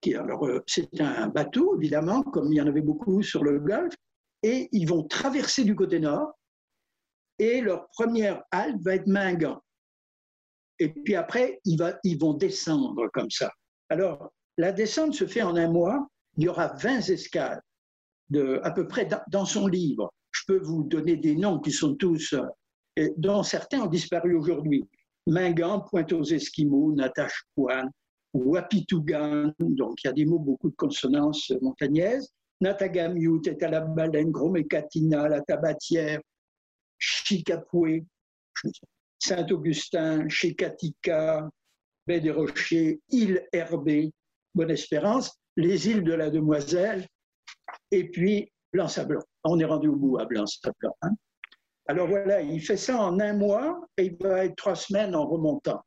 [0.00, 3.60] qui, alors, euh, c'est un bateau, évidemment, comme il y en avait beaucoup sur le
[3.60, 3.94] Golfe,
[4.42, 6.39] et ils vont traverser du côté nord,
[7.40, 9.58] et leur première halte va être Mingan.
[10.78, 13.50] Et puis après, ils, vont descendre comme ça.
[13.88, 16.06] Alors, la descente se fait en un mois.
[16.36, 17.60] Il y aura 20 escales,
[18.62, 20.12] à peu près dans, son livre.
[20.32, 22.34] Je peux vous donner des noms qui sont tous,
[22.98, 24.86] euh, dont certains ont disparu aujourd'hui.
[25.26, 27.88] Mingan, Pointe aux Esquimaux, Natashquan,
[28.34, 33.70] Wapitugan, donc il y a des mots, beaucoup de consonances montagnaises, Natagamout est à
[35.28, 36.20] la tabatière,
[37.00, 38.04] Chicapoué,
[39.18, 41.48] Saint-Augustin, Chicatica,
[42.06, 44.12] Baie des Rochers, île Herbée,
[44.54, 47.06] Bonne-Espérance, les îles de la Demoiselle,
[47.90, 49.20] et puis Blanc-Sablon.
[49.44, 50.92] On est rendu au bout à Blanc-Sablon.
[51.02, 51.10] Hein.
[51.86, 55.26] Alors voilà, il fait ça en un mois et il va être trois semaines en
[55.26, 55.82] remontant.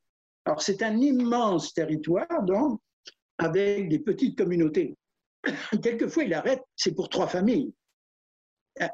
[0.45, 2.81] Alors c'est un immense territoire, donc,
[3.37, 4.97] avec des petites communautés.
[5.81, 7.73] Quelquefois, il arrête, c'est pour trois familles.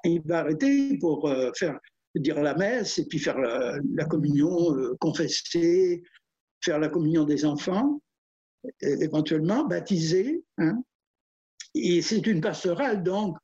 [0.04, 1.80] Il va arrêter pour euh, faire
[2.16, 6.04] dire la messe et puis faire la, communion, euh, confesser,
[6.62, 8.02] faire la communion des enfants,
[8.82, 10.44] éventuellement baptiser.
[10.58, 10.82] Hein.
[11.76, 13.38] Et c'est une pastorale donc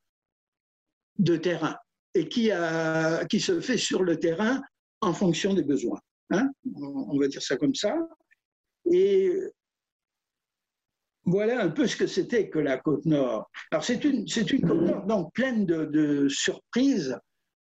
[1.19, 1.77] de terrain
[2.13, 2.49] et qui,
[3.39, 4.61] se fait sur le terrain
[5.01, 5.99] en fonction des besoins.
[6.31, 6.49] Hein.
[6.75, 7.95] on va dire ça comme ça.
[8.91, 9.31] Et
[11.25, 13.49] voilà un peu ce que c'était que la côte nord.
[13.71, 17.17] Alors c'est une, côte nord donc pleine de surprises.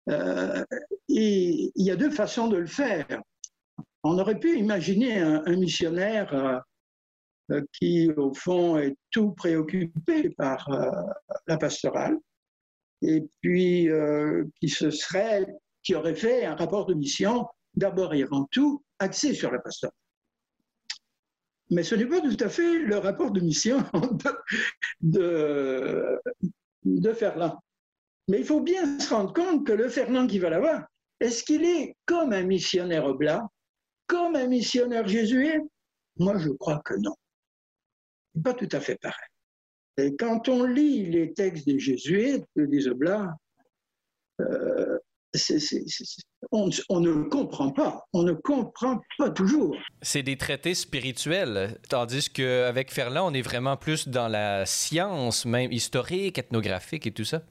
[0.08, 0.64] Euh,
[1.08, 3.06] et il y a deux façons de le faire.
[4.02, 6.58] On aurait pu imaginer un, missionnaire euh,
[7.50, 10.68] euh, qui, au fond, est tout préoccupé par
[11.46, 12.16] la pastorale,
[13.02, 13.88] et puis
[14.60, 15.46] qui se serait,
[15.82, 19.92] qui aurait fait un rapport de mission d'abord et avant tout axé sur la pastorale.
[21.70, 23.78] Mais ce n'est pas tout à fait le rapport de mission
[25.00, 26.20] de,
[26.84, 27.58] de, Ferland.
[28.28, 30.88] Mais il faut bien se rendre compte que le Fernand qui va là-bas,
[31.20, 33.46] est-ce qu'il est comme un missionnaire oblat,
[34.06, 35.62] comme un missionnaire jésuite?
[36.18, 37.14] Moi, je crois que non.
[38.42, 39.28] Pas tout à fait pareil.
[39.98, 43.34] Et quand on lit les textes des jésuites, des oblats,
[44.40, 44.98] euh,
[46.52, 49.76] on, ne comprend pas, on ne comprend pas toujours.
[50.02, 55.72] C'est des traités spirituels, tandis qu'avec Ferland, on est vraiment plus dans la science, même
[55.72, 57.42] historique, ethnographique et tout ça.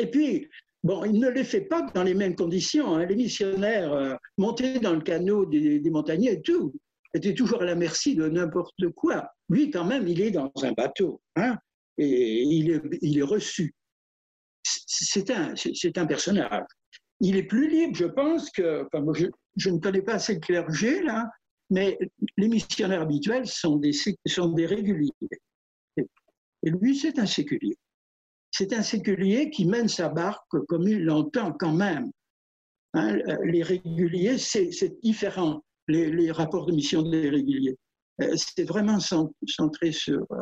[0.00, 0.48] Et puis,
[0.82, 2.96] bon, il ne les fait pas dans les mêmes conditions.
[2.96, 3.06] Hein.
[3.06, 6.74] Les missionnaires euh, montés dans le canot des, des montagnais et tout,
[7.14, 9.28] étaient toujours à la merci de n'importe quoi.
[9.48, 11.56] Lui, quand même, il est dans un bateau, hein,
[11.98, 13.74] et il est, il est reçu.
[14.64, 16.64] C'est un, c'est un personnage
[17.22, 18.86] il est plus libre, je pense, que.
[19.56, 21.30] je, ne connais pas assez le clergé, là,
[21.70, 21.96] mais
[22.36, 23.92] les missionnaires habituels sont des,
[24.26, 25.10] sont des réguliers.
[25.96, 27.76] Et lui, c'est un séculier.
[28.52, 32.12] C'est un séculier qui mène sa barque comme il l'entend quand même.
[32.94, 37.78] Hein, les réguliers, c'est différent, les, rapports de mission des réguliers.
[38.20, 40.36] Euh, c'est vraiment centré sur, euh,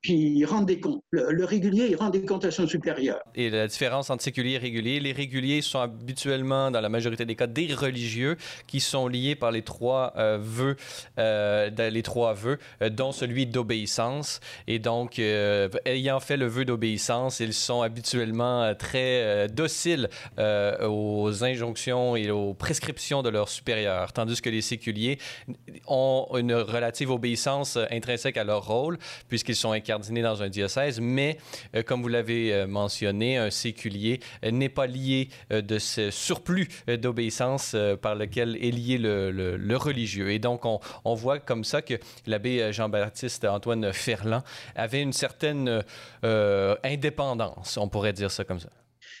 [0.00, 1.02] puis il rend des comptes.
[1.10, 3.18] Le, régulier, il rend des comptes à son supérieur.
[3.34, 7.34] Et la différence entre séculier et régulier, les réguliers sont habituellement, dans la majorité des
[7.34, 10.76] cas, des religieux qui sont liés par les trois euh, vœux,
[11.18, 14.40] euh, les trois vœux, euh, dont celui d'obéissance.
[14.66, 22.30] Et donc, ayant fait le vœu d'obéissance, ils sont habituellement très dociles aux injonctions et
[22.30, 25.18] aux prescriptions de leurs supérieurs, tandis que les séculiers
[25.86, 31.38] ont une relative obéissance intrinsèque à leur rôle, puisqu'ils sont incardiné dans un diocèse, mais
[31.74, 36.68] euh, comme vous l'avez euh, mentionné, un séculier euh, n'est pas lié de ce surplus
[36.86, 40.30] d'obéissance par lequel est lié le, religieux.
[40.30, 41.94] Et donc, on, voit comme ça que
[42.26, 44.42] l'abbé Jean-Baptiste Antoine Ferland
[44.76, 45.82] avait une certaine
[46.22, 48.68] indépendance, on pourrait dire ça comme ça.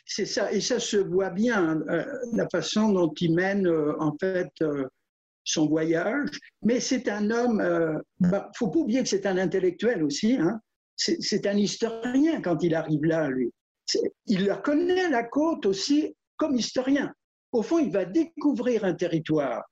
[0.04, 1.80] C'est ça, et ça se voit bien,
[2.32, 4.52] la façon dont il mène, en fait,
[5.44, 6.28] son voyage,
[6.62, 10.02] mais c'est un homme, il euh, ne bah, faut pas oublier que c'est un intellectuel
[10.02, 10.60] aussi, hein.
[10.96, 13.50] c'est un historien quand il arrive là, lui.
[14.26, 17.12] Il connaît la côte aussi comme historien.
[17.50, 19.62] Au fond, il va découvrir un territoire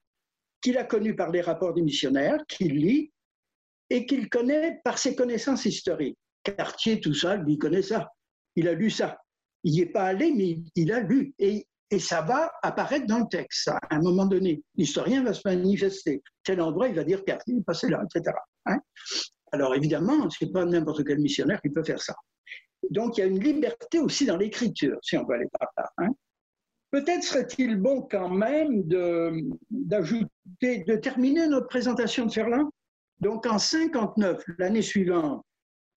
[0.60, 3.10] qu'il a connu par les rapports des missionnaires, qu'il lit,
[3.88, 6.18] et qu'il connaît par ses connaissances historiques.
[6.42, 8.08] Cartier, tout ça, lui connaît ça.
[8.56, 9.18] Il a lu ça.
[9.64, 11.34] Il n'y est pas allé, mais il a lu.
[11.38, 13.68] Et et ça va apparaître dans le texte.
[13.68, 16.22] À un moment donné, l'historien va se manifester.
[16.44, 18.36] Tel endroit, il va dire qu'il est passé là, etc.
[18.66, 18.78] Hein.
[19.52, 22.14] Alors évidemment, ce n'est pas n'importe quel missionnaire qui peut faire ça.
[22.90, 25.90] Donc il y a une liberté aussi dans l'écriture, si on veut aller par là.
[25.98, 26.10] Hein.
[26.90, 28.82] Peut-être serait-il bon quand même
[29.70, 30.28] d'ajouter,
[30.60, 32.68] de, terminer notre présentation de Ferland.
[33.20, 35.44] Donc en 59, l'année suivante,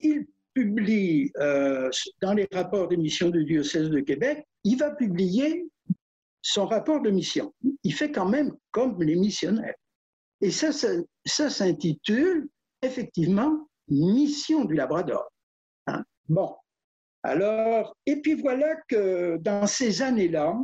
[0.02, 1.90] il publie euh,
[2.22, 5.66] dans les rapports d'émission du diocèse de Québec, il va publier
[6.44, 7.52] son rapport de mission.
[7.84, 9.76] Il fait quand même comme les missionnaires.
[10.42, 10.72] Et ça,
[11.26, 12.50] ça, s'intitule
[12.82, 15.32] effectivement Mission du Labrador.
[15.88, 16.04] Hein.
[16.28, 16.56] Bon,
[17.24, 20.60] alors, et puis voilà que dans ces années-là,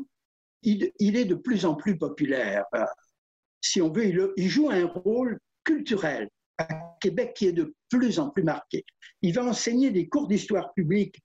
[0.64, 2.66] il, est de plus en plus populaire.
[3.62, 6.68] Si on veut, il, il joue un rôle culturel à
[7.00, 8.84] Québec qui est de plus en plus marqué.
[9.22, 11.22] Il va enseigner des cours d'histoire publique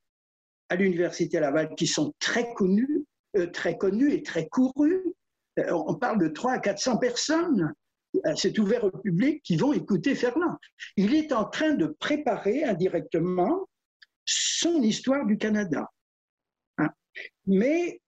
[0.69, 3.05] à l'Université Laval qui sont très connus,
[3.53, 5.03] très connus et très courus.
[5.59, 7.73] Euh, on parle de 300 à 400 personnes.
[8.37, 10.57] C'est ouvert au public qui vont écouter Ferland.
[10.97, 13.69] Il est en train de préparer indirectement
[14.25, 15.91] son histoire du Canada.
[16.79, 16.91] Hein.
[17.47, 18.01] Mais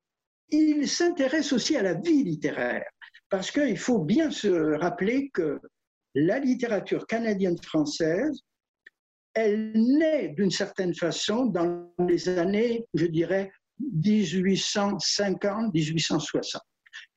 [0.51, 2.89] il s'intéresse aussi à la vie littéraire,
[3.29, 5.59] parce qu'il faut bien se rappeler que
[6.15, 8.43] la littérature canadienne-française,
[9.35, 16.61] elle naît d'une certaine façon dans les années, je dirais, 1850-1860.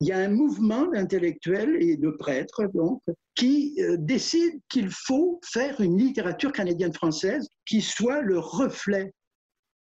[0.01, 3.01] Il y a un mouvement d'intellectuels et de prêtres, donc,
[3.35, 9.13] qui euh, décide qu'il faut faire une littérature canadienne-française qui soit le reflet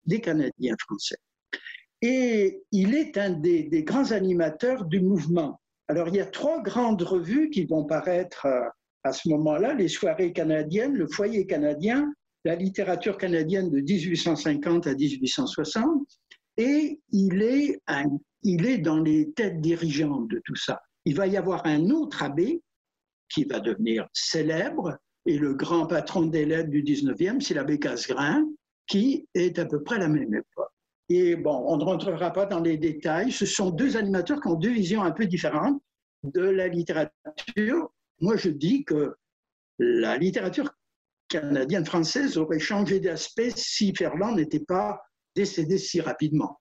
[0.06, 1.18] des Canadiens français.
[2.00, 5.60] Et il est un des, grands animateurs du mouvement.
[5.88, 8.60] Alors, il y a trois grandes revues qui vont paraître euh,
[9.04, 12.12] à ce moment-là, les soirées canadiennes, le foyer canadien,
[12.44, 16.06] la littérature canadienne de 1850 à 1860,
[16.58, 20.82] et il est, dans les têtes dirigeantes de tout ça.
[21.04, 22.62] Il va y avoir un autre abbé
[23.30, 28.44] qui va devenir célèbre, et le grand patron des lettres du 19e, c'est l'abbé Casgrain,
[28.86, 30.72] qui est à peu près la même époque.
[31.10, 33.30] Et bon, on ne rentrera pas dans les détails.
[33.32, 35.80] Ce sont deux animateurs qui ont deux visions un peu différentes
[36.22, 37.92] de la littérature.
[38.20, 39.14] Moi, je dis que
[39.78, 40.74] la littérature
[41.28, 45.00] canadienne-française aurait changé d'aspect si Ferland n'était pas
[45.38, 46.58] décédé si rapidement.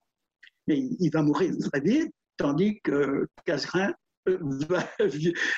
[0.67, 3.91] Mais il va mourir très vite, tandis que Casgrain
[4.29, 4.37] euh,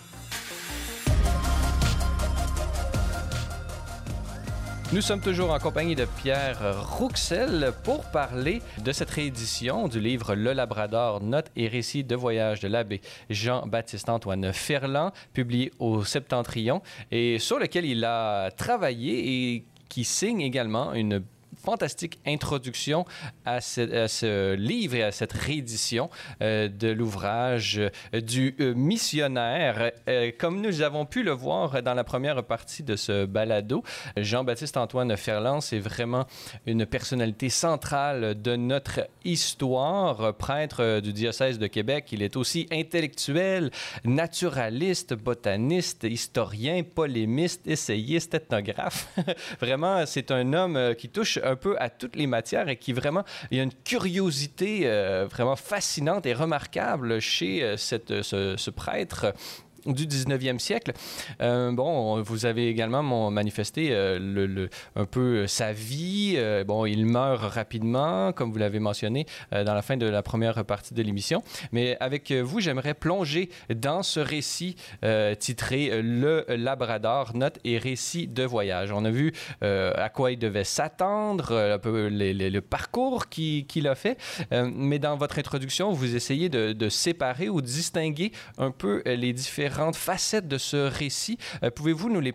[4.96, 10.34] Nous sommes toujours en compagnie de Pierre Rouxel pour parler de cette réédition du livre
[10.34, 16.80] Le Labrador, notes et récits de voyage de l'abbé Jean-Baptiste Antoine Ferland, publié au Septentrion
[17.10, 21.22] et sur lequel il a travaillé et qui signe également une
[21.66, 23.04] fantastique introduction
[23.44, 26.08] à ce, livre et à cette réédition
[26.40, 29.90] euh, de l'ouvrage euh, du euh, missionnaire.
[30.38, 33.82] comme nous avons pu le voir dans la première partie de ce balado,
[34.16, 36.26] Jean-Baptiste Antoine Ferland, c'est vraiment
[36.66, 40.34] une personnalité centrale de notre histoire.
[40.36, 43.72] Prêtre du diocèse de Québec, il est aussi intellectuel,
[44.04, 49.08] naturaliste, botaniste, historien, polémiste, essayiste, ethnographe.
[49.60, 53.24] vraiment, c'est un homme qui touche un peu à toutes les matières et qui vraiment,
[53.50, 59.32] il y a une curiosité euh, vraiment fascinante et remarquable chez euh, cette, ce, prêtre
[59.92, 60.92] du 19e siècle.
[61.40, 66.38] Euh, bon, vous avez également manifesté euh, un peu euh, sa vie.
[66.66, 70.94] bon, il meurt rapidement, comme vous l'avez mentionné dans la fin de la première partie
[70.94, 71.42] de l'émission.
[71.72, 74.76] Mais avec vous, j'aimerais plonger dans ce récit
[75.38, 78.92] titré Le Labrador, notes et récits de voyage.
[78.92, 84.18] On a vu à quoi il devait s'attendre, un peu le parcours qu'il a fait.
[84.50, 89.75] mais dans votre introduction, vous essayez de, de séparer ou distinguer un peu les différents
[89.92, 91.38] facettes de ce récit.
[91.62, 92.32] Euh, pouvez-vous nous, les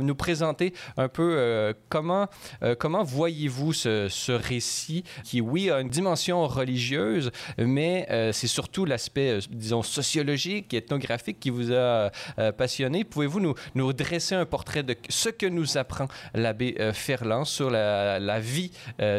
[0.00, 2.28] nous présenter un peu euh, comment,
[2.62, 8.84] euh, comment voyez-vous ce, ce, récit qui, oui, a une dimension religieuse, mais c'est surtout
[8.84, 12.10] l'aspect, disons, sociologique, ethnographique qui vous a
[12.56, 13.04] passionné?
[13.04, 18.18] Pouvez-vous nous, nous dresser un portrait de ce que nous apprend l'abbé Ferland sur la,
[18.18, 18.70] la vie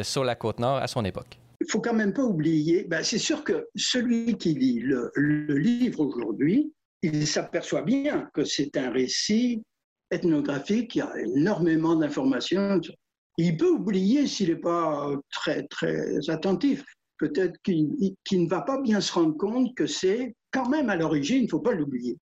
[0.03, 1.37] sur la Côte-Nord à son époque?
[1.59, 5.57] il faut quand même pas oublier, ben c'est sûr que celui qui lit le, le
[5.57, 6.71] livre aujourd'hui
[7.13, 9.63] il s'aperçoit bien que c'est un récit
[10.11, 12.79] ethnographique, il y a énormément d'informations.
[13.37, 16.83] Il peut oublier s'il n'est pas très, très attentif.
[17.19, 17.89] Peut-être qu'il
[18.31, 21.49] ne va pas bien se rendre compte que c'est quand même à l'origine, il ne
[21.49, 22.17] faut pas l'oublier,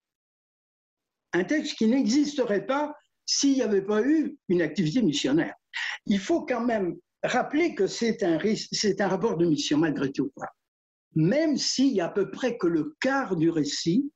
[1.34, 2.94] un texte qui n'existerait pas
[3.26, 5.54] s'il n'y avait pas eu une activité missionnaire.
[6.06, 10.32] Il faut quand même rappeler que c'est un, un rapport de mission malgré tout,
[11.16, 14.10] même s'il y a à peu près que le quart du récit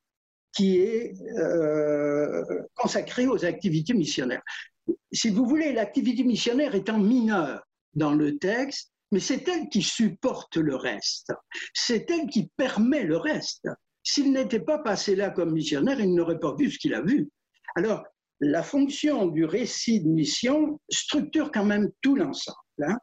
[0.54, 2.44] qui est euh,
[2.76, 4.42] consacré aux activités missionnaires.
[5.12, 7.62] Si vous voulez, l'activité missionnaire étant mineure
[7.94, 11.34] dans le texte, mais c'est elle qui supporte le reste.
[11.74, 13.68] C'est elle qui permet le reste.
[14.04, 17.30] S'il n'était pas passé là comme missionnaire, il n'aurait pas vu ce qu'il a vu.
[17.76, 18.04] Alors,
[18.40, 22.58] la fonction du récit de mission structure quand même tout l'ensemble.
[22.82, 22.98] Hein.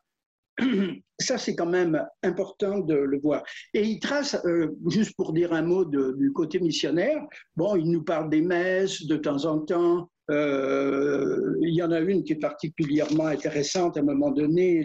[1.18, 3.42] Ça, c'est quand même important de le voir.
[3.72, 7.22] Et il trace, euh, juste pour dire un mot du côté missionnaire,
[7.56, 10.10] bon, il nous parle des messes de temps en temps.
[10.30, 14.84] Euh, il y en a une qui est particulièrement intéressante à un moment donné,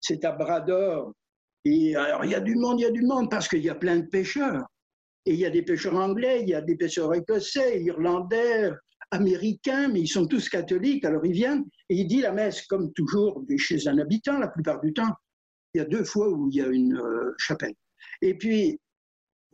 [0.00, 1.12] c'est à Brador.
[1.64, 3.70] Et alors, il y a du monde, il y a du monde, parce qu'il y
[3.70, 4.64] a plein de pêcheurs.
[5.24, 8.72] Et il y a des pêcheurs anglais, il y a des pêcheurs écossais, irlandais,
[9.12, 12.92] américains, mais ils sont tous catholiques, alors ils viennent et il dit la messe, comme
[12.94, 15.14] toujours chez un habitant, la plupart du temps.
[15.74, 17.74] Il y a deux fois où il y a une euh, chapelle.
[18.20, 18.78] Et puis,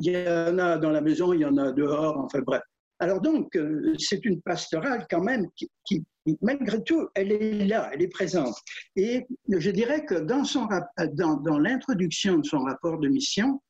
[0.00, 2.62] il y en a dans la maison, il y en a dehors, enfin bref.
[3.00, 5.46] Alors donc, euh, c'est une pastorale quand même
[5.84, 6.04] qui,
[6.42, 8.56] malgré tout, elle est là, elle est présente.
[8.96, 10.68] Et je dirais que dans, son,
[11.12, 13.60] dans, dans l'introduction de son rapport de mission,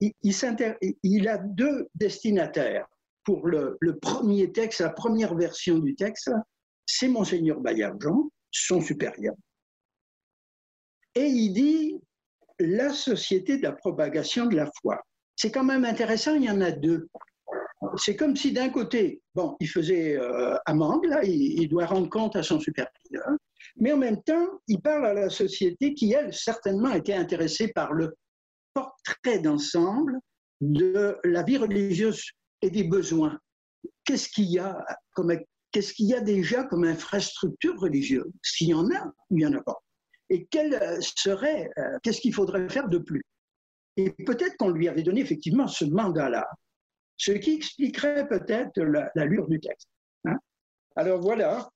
[0.00, 0.12] il,
[1.02, 2.86] il, a deux destinataires.
[3.24, 6.30] Pour le, premier texte, la première version du texte,
[6.86, 9.34] c'est Monseigneur Bayard Jean, son supérieur.
[11.14, 12.00] Et il dit
[12.58, 15.00] la société de la propagation de la foi.
[15.36, 17.08] C'est quand même intéressant, il y en a deux
[17.96, 22.36] c'est comme si d'un côté, bon, il faisait euh, amende, là, il, doit rendre compte
[22.36, 22.90] à son supérieur,
[23.76, 27.92] mais en même temps, il parle à la société qui, elle, certainement était intéressée par
[27.92, 28.14] le
[28.72, 30.18] portrait d'ensemble
[30.60, 32.22] de la vie religieuse
[32.62, 33.38] et des besoins.
[34.04, 34.84] Qu'est-ce qu'il y a
[35.14, 35.32] comme,
[35.72, 38.30] qu'est-ce qu'il y a déjà comme infrastructure religieuse?
[38.42, 39.78] S'il y en a, il n'y en a pas.
[40.30, 43.22] Et quel serait, euh, qu'est-ce qu'il faudrait faire de plus?
[43.96, 46.46] Et peut-être qu'on lui avait donné effectivement ce mandat-là
[47.16, 48.80] ce qui expliquerait peut-être
[49.14, 49.88] l'allure du texte.
[50.24, 50.36] Hein.
[50.96, 51.68] Alors voilà,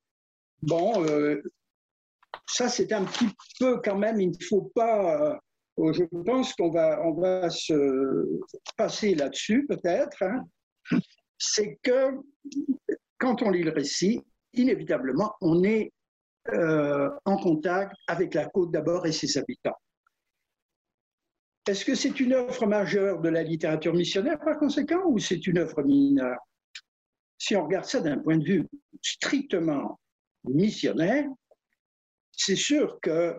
[0.62, 1.43] bon, euh,
[2.47, 5.39] ça c'est un petit peu quand même, il ne faut pas,
[5.79, 8.41] euh, je pense qu'on va, on va se
[8.76, 10.45] passer là-dessus peut-être, hein.
[11.39, 12.12] C'est que
[13.18, 14.22] quand on lit le récit,
[14.55, 15.93] inévitablement, on est
[16.53, 19.76] euh, en contact avec la côte d'abord et ses habitants.
[21.66, 25.59] Est-ce que c'est une œuvre majeure de la littérature missionnaire par conséquent ou c'est une
[25.59, 26.39] œuvre mineure?
[27.36, 28.66] Si on regarde ça d'un point de vue
[29.03, 30.01] strictement
[30.45, 31.26] missionnaire,
[32.32, 33.36] c'est sûr que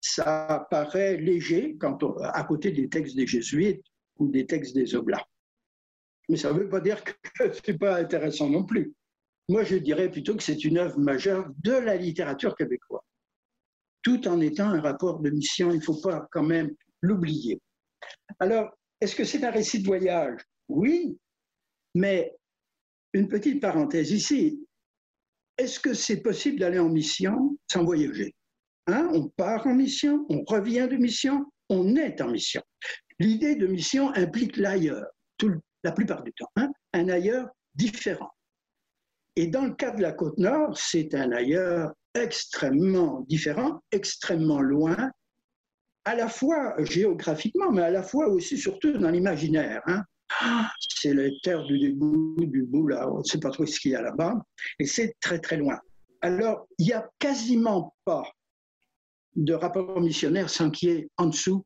[0.00, 3.82] ça paraît léger quand à côté des textes des jésuites
[4.18, 5.24] ou des textes des oblats.
[6.28, 7.12] Mais ça ne veut pas dire que
[7.52, 8.94] ce n'est pas intéressant non plus.
[9.48, 13.02] Moi, je dirais plutôt que c'est une œuvre majeure de la littérature québécoise,
[14.02, 15.70] tout en étant un rapport de mission.
[15.70, 17.60] Il ne faut pas quand même l'oublier.
[18.40, 18.70] Alors,
[19.00, 20.40] est-ce que c'est un récit de voyage?
[20.68, 21.18] Oui,
[21.94, 22.34] mais
[23.12, 24.66] une petite parenthèse ici.
[25.58, 28.34] Est-ce que c'est possible d'aller en mission sans voyager?
[28.86, 29.08] Hein?
[29.12, 32.62] On part en mission, on revient de mission, on est en mission.
[33.18, 35.06] L'idée de mission implique l'ailleurs,
[35.84, 36.72] la plupart du temps, hein?
[36.92, 38.30] un ailleurs différent.
[39.36, 45.10] Et dans le cas de la côte nord, c'est un ailleurs extrêmement différent, extrêmement loin,
[46.04, 49.82] à la fois géographiquement, mais à la fois aussi, surtout dans l'imaginaire.
[49.86, 50.04] Hein.
[50.78, 53.92] C'est les terres du début, du bout, là, on ne sait pas trop ce qu'il
[53.92, 54.34] y a là-bas,
[54.78, 55.78] et c'est très très loin.
[56.22, 58.24] Alors, il n'y a quasiment pas
[59.36, 61.64] de rapport missionnaire sans qu'il y ait en dessous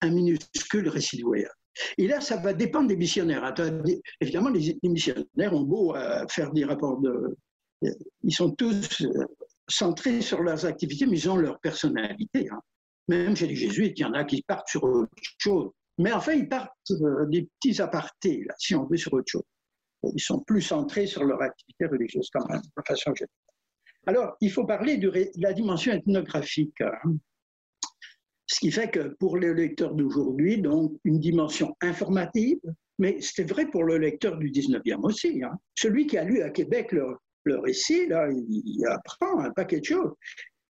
[0.00, 0.90] un minuscule
[1.22, 1.50] voyage.
[1.98, 3.54] Et là, ça va dépendre des missionnaires.
[4.20, 7.36] Évidemment, les, missionnaires ont beau euh, faire des rapports de...
[8.22, 9.26] Ils sont tous euh,
[9.68, 12.48] centrés sur leurs activités, mais ils ont leur personnalité.
[12.50, 12.60] Hein.
[13.08, 15.70] Même chez les jésuites, il y en a qui partent sur autre chose.
[15.98, 19.42] Mais enfin, ils partent euh, des petits apartés, si on veut, sur autre chose.
[20.14, 23.28] Ils sont plus centrés sur leur activité religieuse quand même, de façon générale.
[24.06, 26.80] Alors, il faut parler de la dimension ethnographique.
[26.80, 27.16] Hein.
[28.46, 32.58] Ce qui fait que pour les lecteurs d'aujourd'hui, donc une dimension informative,
[32.98, 35.42] mais c'était vrai pour le lecteur du 19e aussi.
[35.42, 35.52] Hein.
[35.74, 39.84] Celui qui a lu à Québec le, le récit, là, il apprend un paquet de
[39.84, 40.12] choses.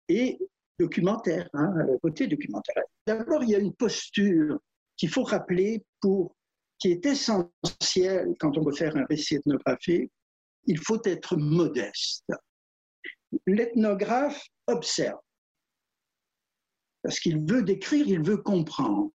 [0.09, 0.37] Et
[0.79, 2.83] documentaire, hein, côté documentaire.
[3.05, 4.59] D'abord, il y a une posture
[4.95, 6.35] qu'il faut rappeler pour,
[6.79, 10.11] qui est essentielle quand on veut faire un récit ethnographique.
[10.65, 12.25] Il faut être modeste.
[13.45, 15.19] L'ethnographe observe.
[17.07, 19.13] Parce qu'il veut décrire, il veut comprendre.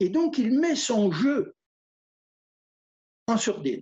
[0.00, 1.54] Et donc, il met son jeu
[3.28, 3.80] en sourdine.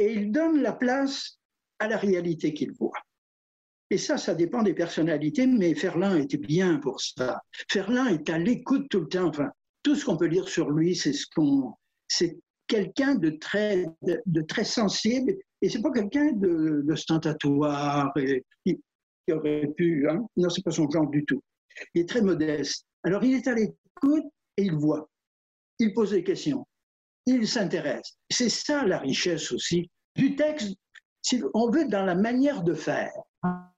[0.00, 1.38] et il donne la place
[1.78, 2.98] à la réalité qu'il voit.
[3.90, 7.40] Et ça, ça dépend des personnalités, mais Ferlin était bien pour ça.
[7.70, 9.28] Ferlin est à l'écoute tout le temps.
[9.28, 9.48] Enfin,
[9.84, 11.74] tout ce qu'on peut dire sur lui, c'est ce qu'on,
[12.08, 16.84] c'est quelqu'un de très, de, très sensible, et c'est pas quelqu'un de,
[18.64, 18.80] qui,
[19.32, 20.26] aurait pu, hein.
[20.36, 21.40] non, c'est pas son genre du tout.
[21.94, 22.86] Il est très modeste.
[23.04, 25.08] Alors, il est à l'écoute et il voit.
[25.78, 26.66] Il pose des questions.
[27.26, 28.16] Il s'intéresse.
[28.30, 30.74] C'est ça la richesse aussi du texte,
[31.22, 33.12] si on veut, dans la manière de faire.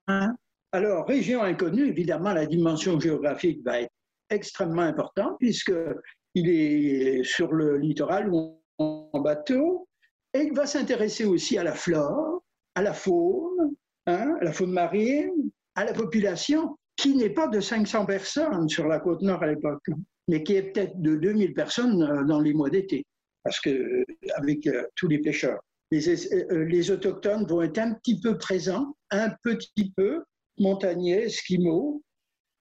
[0.07, 0.35] Hein.
[0.73, 3.93] Alors, région inconnue, évidemment, la dimension géographique va être
[4.31, 9.87] extrêmement importante puisqu'il est sur le littoral ou en bateau
[10.35, 12.43] et il va s'intéresser aussi à la flore,
[12.75, 13.75] à la faune,
[14.07, 18.87] hein, à la faune marine, à la population qui n'est pas de 500 personnes sur
[18.87, 19.87] la côte nord à l'époque,
[20.29, 23.05] mais qui est peut-être de 2000 personnes euh, dans les mois d'été,
[23.43, 24.05] parce que euh,
[24.37, 25.61] avec euh, tous les pêcheurs.
[25.91, 30.23] Les, autochtones vont être un petit peu présents, un petit peu,
[30.59, 32.03] montagnais, esquimaux,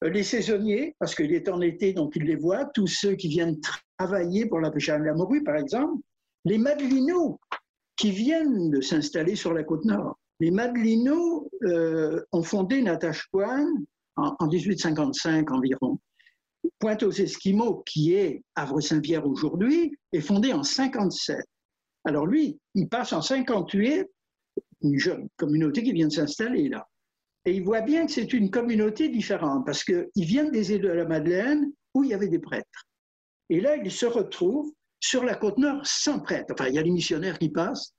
[0.02, 3.58] les saisonniers, parce qu'il est en été, donc ils les voient, tous ceux qui viennent
[3.98, 6.02] travailler pour la pêche à la morue, par exemple,
[6.44, 7.38] les Madelinos,
[7.96, 10.18] qui viennent de s'installer sur la côte nord.
[10.42, 11.48] Les Madelinos
[12.34, 13.66] ont fondé Natashquan
[14.16, 16.00] en, 1855 environ.
[16.80, 21.38] Pointe aux Esquimaux, qui est Havre-Saint-Pierre aujourd'hui, est fondée en 57.
[22.06, 24.08] Alors lui, il passe en 58,
[24.82, 26.88] une jeune communauté qui vient de s'installer là.
[27.46, 30.90] Et il voit bien que c'est une communauté différente parce qu'ils viennent des îles de
[30.90, 32.88] la Madeleine où il y avait des prêtres.
[33.50, 36.54] Et là, il se retrouve sur la côte nord sans prêtre.
[36.54, 37.94] Enfin, il y a les missionnaires qui passent,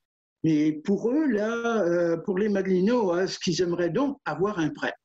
[0.45, 4.71] mais pour eux, là, euh, pour les Madelinos, hein, ce qu'ils aimeraient donc, avoir un
[4.71, 4.97] prêtre.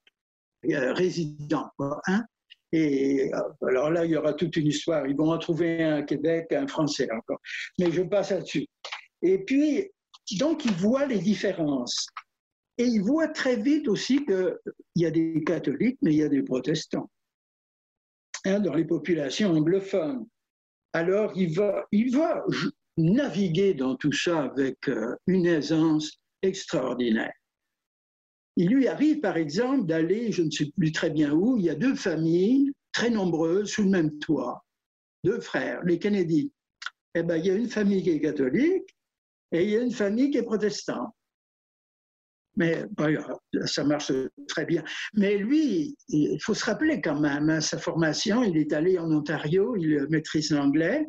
[0.66, 1.70] Euh, résidents.
[2.08, 2.26] Hein.
[2.72, 5.05] Et euh, alors là, il y aura toute une histoire.
[5.08, 7.39] Ils vont en trouver un Québec, un Français encore.
[7.80, 8.68] Mais je passe là-dessus.
[9.22, 9.89] Et puis,
[10.39, 12.08] donc, ils voient les différences.
[12.78, 14.55] Et ils voient très vite aussi qu'il
[14.95, 17.10] y a des catholiques, mais il y a des protestants
[18.45, 20.28] hein, dans les populations anglophones.
[20.93, 22.45] Alors, il va, il va
[22.97, 27.34] naviguer dans tout ça avec euh, une aisance extraordinaire.
[28.60, 31.70] Il lui arrive, par exemple, d'aller, je ne sais plus très bien où, il y
[31.70, 34.66] a deux familles très nombreuses sous le même toit,
[35.24, 36.51] deux frères, les Kennedy.
[37.14, 38.97] Eh bien, il y a une famille qui est catholique
[39.51, 41.14] et il y a une famille qui est protestante.
[42.55, 42.84] Mais
[43.66, 44.12] ça marche
[44.47, 44.84] très bien.
[45.14, 49.12] Mais lui, il faut se rappeler quand même, hein, sa formation, il est allé en
[49.12, 51.05] Ontario, il maîtrise l'anglais.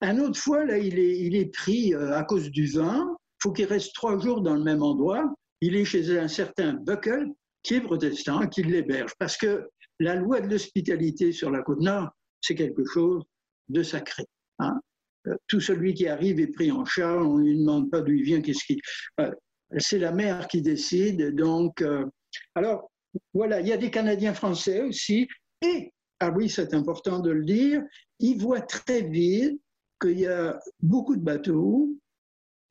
[0.00, 3.06] Un autre fois, là, il est, il est pris euh, à cause du vin.
[3.08, 6.74] Il faut qu'il reste trois jours dans le même endroit il est chez un certain
[6.74, 7.26] Buckle
[7.62, 9.12] qui est protestant, qui l'héberge.
[9.18, 12.08] Parce que la loi de l'hospitalité sur la côte nord,
[12.40, 13.22] c'est quelque chose
[13.68, 14.24] de sacré.
[14.58, 14.80] Hein.
[15.26, 18.12] Euh, tout celui qui arrive est pris en charge, on ne lui demande pas d'où
[18.12, 18.80] il vient, qu'est-ce qui.
[19.20, 19.30] Euh,
[19.78, 21.34] c'est la mère qui décide.
[21.34, 22.06] Donc, euh,
[22.54, 22.90] alors,
[23.34, 25.28] voilà, il y a des Canadiens français aussi.
[25.62, 27.82] Et, ah oui, c'est important de le dire,
[28.20, 29.60] ils voient très vite
[30.00, 31.90] qu'il y a beaucoup de bateaux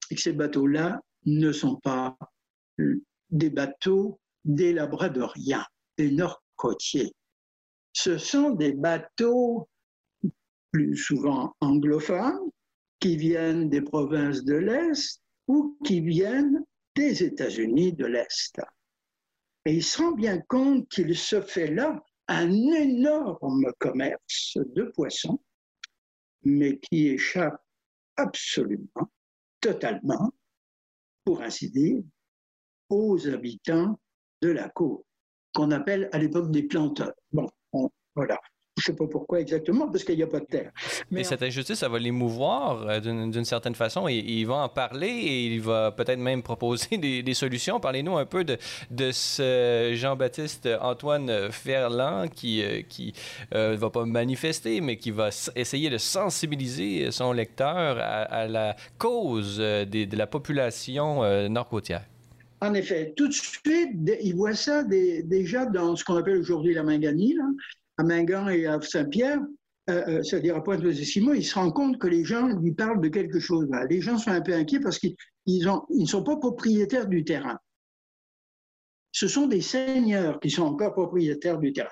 [0.09, 2.17] et que ces bateaux-là ne sont pas
[3.30, 5.65] des bateaux des labradoriens,
[5.97, 7.13] des nord-côtiers.
[7.93, 9.69] Ce sont des bateaux
[10.71, 12.49] plus souvent anglophones
[12.99, 16.63] qui viennent des provinces de l'Est ou qui viennent
[16.95, 18.59] des États-Unis de l'Est.
[19.65, 25.41] Et il se rend bien compte qu'il se fait là un énorme commerce de poissons,
[26.43, 27.61] mais qui échappe
[28.15, 29.11] absolument,
[29.61, 30.32] totalement,
[31.23, 32.01] pour ainsi dire,
[32.89, 33.97] aux habitants
[34.41, 35.03] de la côte,
[35.53, 37.13] qu'on appelle à l'époque des planteurs.
[37.31, 37.49] Bon,
[38.15, 38.39] voilà.
[38.77, 40.71] Je ne sais pas pourquoi exactement, parce qu'il n'y a pas de terre.
[41.09, 45.07] Mais cette injustice, ça va l'émouvoir euh, d'une certaine façon et, il va en parler
[45.07, 47.79] et il va peut-être même proposer des, solutions.
[47.79, 48.57] Parlez-nous un peu de,
[48.91, 53.13] de ce Jean-Baptiste Antoine Ferland qui ne qui,
[53.55, 59.57] euh, va pas manifester, mais qui va essayer de sensibiliser son lecteur à, la cause
[59.59, 62.03] euh, de la population nord-côtière.
[62.62, 63.91] En effet, tout de suite,
[64.22, 67.36] il voit ça déjà dans ce qu'on appelle aujourd'hui la Manganie,
[67.97, 69.39] à Mingan et à Saint-Pierre,
[69.89, 73.08] euh, euh, c'est-à-dire à Pointe-aux-Esquimaux, il se rend compte que les gens lui parlent de
[73.08, 73.68] quelque chose.
[73.89, 75.16] Les gens sont un peu inquiets parce qu'ils
[75.47, 77.58] ne sont pas propriétaires du terrain.
[79.12, 81.89] Ce sont des seigneurs qui sont encore propriétaires du terrain.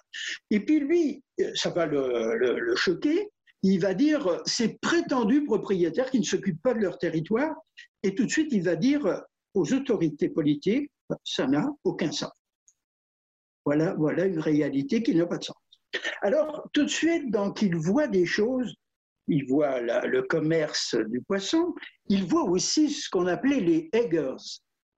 [0.52, 3.30] Et puis lui, euh, ça va le choquer,
[3.64, 7.56] il va dire ces prétendus propriétaires qui ne s'occupent pas de leur territoire,
[8.04, 9.24] et tout de suite il va dire
[9.56, 10.92] aux autorités politiques,
[11.24, 12.32] ça n'a aucun sens.
[13.66, 15.58] Voilà, voilà une réalité qui n'a pas de sens.
[16.22, 18.76] Alors, tout de suite, donc, il voit des choses
[19.28, 21.74] il voit le commerce du poisson,
[22.10, 24.36] il voit aussi ce qu'on appelait les eggers.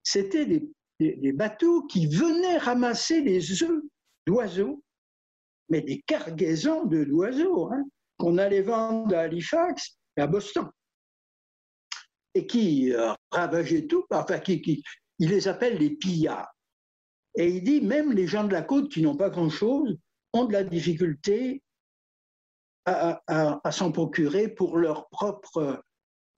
[0.03, 3.81] C'était des, bateaux qui venaient ramasser les œufs
[4.25, 4.83] d'oiseaux,
[5.69, 7.83] mais des cargaisons d'oiseaux, hein,
[8.17, 10.69] qu'on allait vendre à Halifax et à Boston,
[12.37, 14.83] et qui euh, ravageaient tout, enfin, qui, qui,
[15.19, 16.53] il les appelle les pillards.
[17.35, 19.97] Et il dit, même les gens de la côte qui n'ont pas grand-chose
[20.33, 21.61] ont de la difficulté
[22.85, 25.83] à, s'en procurer pour leur propre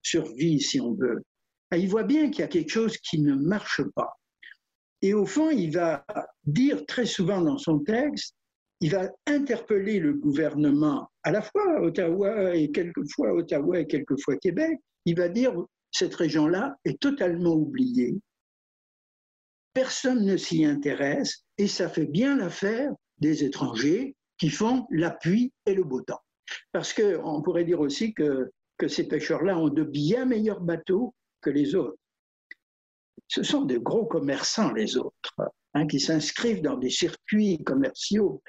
[0.02, 1.22] survie, si on veut.
[1.76, 4.18] il voit bien qu'il y a quelque chose qui ne marche pas.
[5.02, 6.06] Et au fond, il va
[6.44, 8.36] dire très souvent dans son texte,
[8.82, 14.80] il va interpeller le gouvernement, à la fois Ottawa et quelquefois Ottawa et quelquefois Québec.
[15.06, 15.54] Il va dire
[15.92, 18.16] cette région-là est totalement oubliée.
[19.74, 25.74] Personne ne s'y intéresse et ça fait bien l'affaire des étrangers qui font l'appui et
[25.74, 26.22] le beau temps.
[26.72, 31.50] Parce qu'on pourrait dire aussi que, que ces pêcheurs-là ont de bien meilleurs bateaux que
[31.50, 31.98] les autres.
[33.28, 35.36] Ce sont de gros commerçants, les autres,
[35.74, 38.42] hein, qui s'inscrivent dans des circuits commerciaux.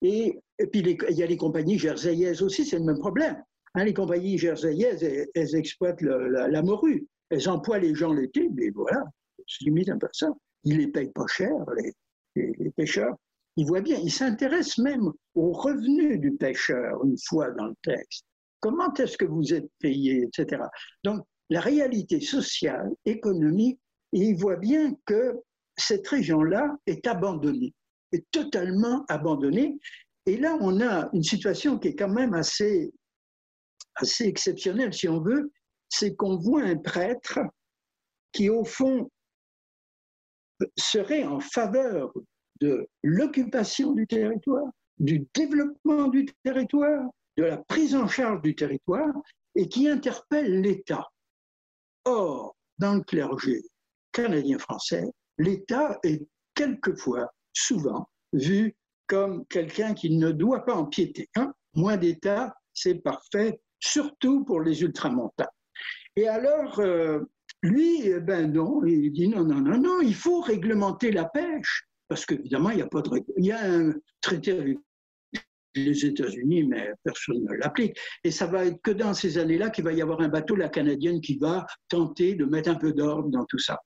[0.00, 0.38] Et,
[0.72, 3.42] puis il y a les compagnies jerseyaises aussi, c'est le même problème.
[3.76, 5.04] Hein, les compagnies jerseyaises,
[5.34, 7.06] elles, exploitent la, morue.
[7.30, 9.04] Elles emploient les gens l'été, mais voilà,
[9.46, 10.32] c'est limite un peu ça.
[10.64, 11.52] Ils les payent pas cher,
[12.34, 13.16] les pêcheurs
[13.56, 18.24] il voit bien, il s'intéresse même aux revenus du pêcheur une fois dans le texte.
[18.60, 20.62] Comment est-ce que vous êtes payé, etc.
[21.04, 23.78] Donc, la réalité sociale, économique,
[24.12, 25.36] il voit bien que
[25.76, 27.74] cette région-là est abandonnée,
[28.12, 29.78] est totalement abandonnée.
[30.26, 32.92] Et là, on a une situation qui est quand même assez,
[33.96, 35.50] assez exceptionnelle, si on veut,
[35.88, 37.40] c'est qu'on voit un prêtre
[38.32, 39.10] qui, au fond,
[40.78, 42.12] serait en faveur
[42.60, 49.14] de l'occupation du territoire, du développement du territoire, de la prise en charge du territoire,
[49.54, 51.06] et qui interpelle l'État.
[52.04, 53.62] Or, dans le clergé
[54.12, 55.04] canadien-français,
[55.38, 58.74] l'État est quelquefois, souvent, vu
[59.06, 61.28] comme quelqu'un qui ne doit pas empiéter.
[61.36, 61.52] Hein?
[61.74, 65.48] Moins d'État, c'est parfait, surtout pour les ultramontains.
[66.16, 67.20] Et alors, euh,
[67.62, 71.86] lui, eh ben non, il dit non, non, non, non, il faut réglementer la pêche
[72.08, 73.10] parce qu'évidemment, il y a pas de...
[73.36, 74.78] Il y a un traité avec
[75.74, 77.98] les États-Unis, mais personne ne l'applique.
[78.24, 80.68] Et ça va être que dans ces années-là qu'il va y avoir un bateau, la
[80.68, 83.78] canadienne, qui va tenter de mettre un peu d'ordre dans tout ça.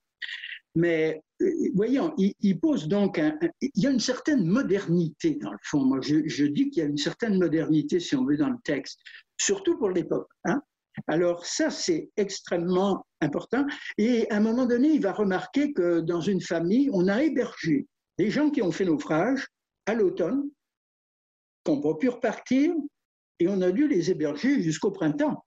[0.76, 3.20] Mais euh, voyons, il, pose donc
[3.60, 5.84] il y a une certaine modernité dans le fond.
[5.84, 9.00] Moi, je dis qu'il y a une certaine modernité, si on veut, dans le texte,
[9.40, 10.28] surtout pour l'époque.
[10.44, 10.60] Hein.
[11.06, 13.66] Alors ça, c'est extrêmement important.
[13.96, 17.86] Et à un moment donné, il va remarquer que dans une famille, on a hébergé
[18.18, 19.46] des gens qui ont fait naufrage
[19.86, 20.50] à l'automne,
[21.64, 22.72] qui n'ont pas pu repartir,
[23.38, 25.44] et on a dû les héberger jusqu'au printemps.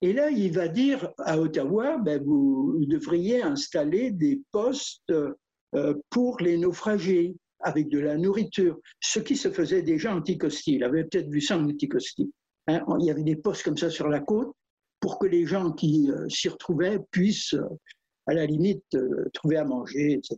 [0.00, 5.12] Et là, il va dire à Ottawa, ben, vous devriez installer des postes
[5.74, 10.74] euh, pour les naufragés avec de la nourriture, ce qui se faisait déjà en Anticosti.
[10.74, 12.32] Il avait peut-être vu ça en Anticosti.
[12.68, 12.84] Hein.
[13.00, 14.52] il y avait des postes comme ça sur la côte
[15.00, 17.66] pour que les gens qui euh, s'y retrouvaient puissent, euh,
[18.26, 18.84] à la limite,
[19.32, 20.36] trouver à manger, etc.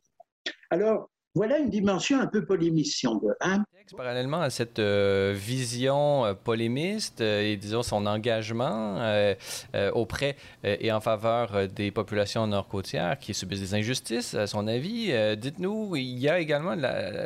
[0.71, 3.07] Alors, voilà une dimension un peu polémique.
[3.41, 3.65] Hein?
[3.97, 8.99] Parallèlement à cette euh, vision euh, polémiste euh, et disons son engagement
[9.95, 15.97] auprès et en faveur des populations nord-côtières qui subissent des injustices, à son avis, dites-nous,
[15.97, 16.75] il y a également,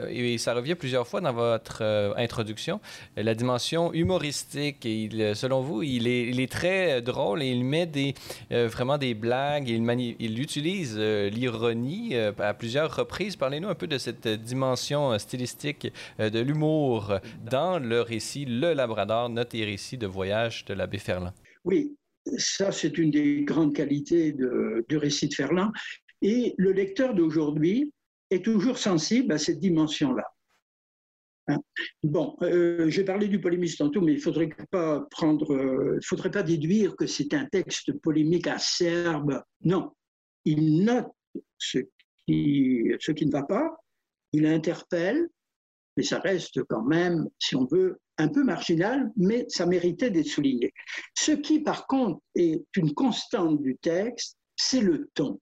[0.08, 1.82] et ça revient plusieurs fois dans votre
[2.16, 2.80] introduction,
[3.16, 4.84] la dimension humoristique.
[4.86, 8.14] Et selon vous, il est, il est, très drôle et il met des,
[8.50, 13.36] vraiment des blagues, il, il utilise l'ironie à plusieurs reprises.
[13.36, 17.18] Parlez-nous un peu de cette dimension stylistique de l'humour
[17.50, 21.32] dans le récit Le Labrador, notre récit de voyage de l'abbé Ferland.
[21.64, 21.96] Oui,
[22.36, 25.72] ça c'est une des grandes qualités du récit de Ferland.
[26.22, 27.92] Et le lecteur d'aujourd'hui
[28.30, 30.24] est toujours sensible à cette dimension-là.
[31.48, 31.58] Hein?
[32.02, 36.30] Bon, euh, j'ai parlé du polémiste tantôt, mais il ne faudrait pas prendre, euh, faudrait
[36.30, 39.42] pas déduire que c'est un texte polémique acerbe.
[39.62, 39.92] Non,
[40.44, 41.12] il note
[41.58, 41.78] ce
[42.26, 42.84] qui
[43.26, 43.76] ne va pas,
[44.34, 45.28] il interpelle,
[45.96, 50.26] mais ça reste quand même, si on veut, un peu marginal, mais ça méritait d'être
[50.26, 50.72] souligné.
[51.16, 55.40] Ce qui, par contre, est une constante du texte, c'est le ton.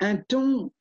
[0.00, 0.72] Un ton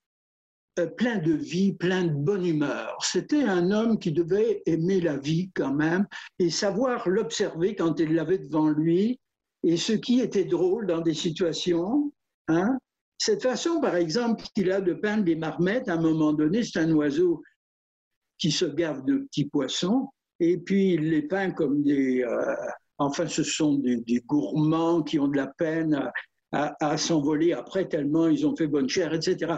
[0.80, 2.98] euh, plein de vie, plein de bonne humeur.
[3.02, 6.08] C'était un homme qui devait aimer la vie quand même
[6.40, 9.20] et savoir l'observer quand il l'avait devant lui.
[9.64, 12.12] Et ce qui était drôle dans des situations,
[12.48, 12.78] hein,
[13.26, 16.80] cette façon, par exemple, qu'il a de peindre des marmettes, à un moment donné, c'est
[16.80, 17.42] un oiseau
[18.38, 20.10] qui se gavent de petits poissons,
[20.42, 22.54] et puis il les peint comme des, euh,
[22.98, 26.12] enfin, ce sont des, gourmands qui ont de la peine
[26.52, 29.56] à, s'envoler après tellement ils ont fait bonne chère, etc.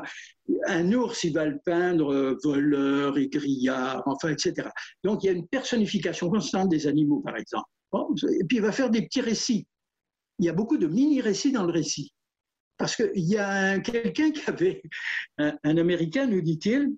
[0.68, 4.70] Un ours, il va le peindre euh, voleur et grillard, enfin, etc.
[5.04, 7.66] Donc il y a une personnification constante des animaux, par exemple.
[8.40, 9.66] et puis il va faire des petits récits.
[10.38, 12.12] Il y a beaucoup de mini-récits dans le récit.
[12.78, 14.82] Parce qu'il y a quelqu'un qui avait,
[15.38, 16.96] un, Américain, nous dit-il,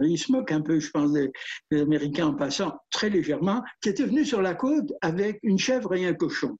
[0.00, 1.30] il se moque un peu, je pense, des,
[1.72, 6.06] Américains en passant très légèrement, qui était venu sur la côte avec une chèvre et
[6.06, 6.56] un cochon.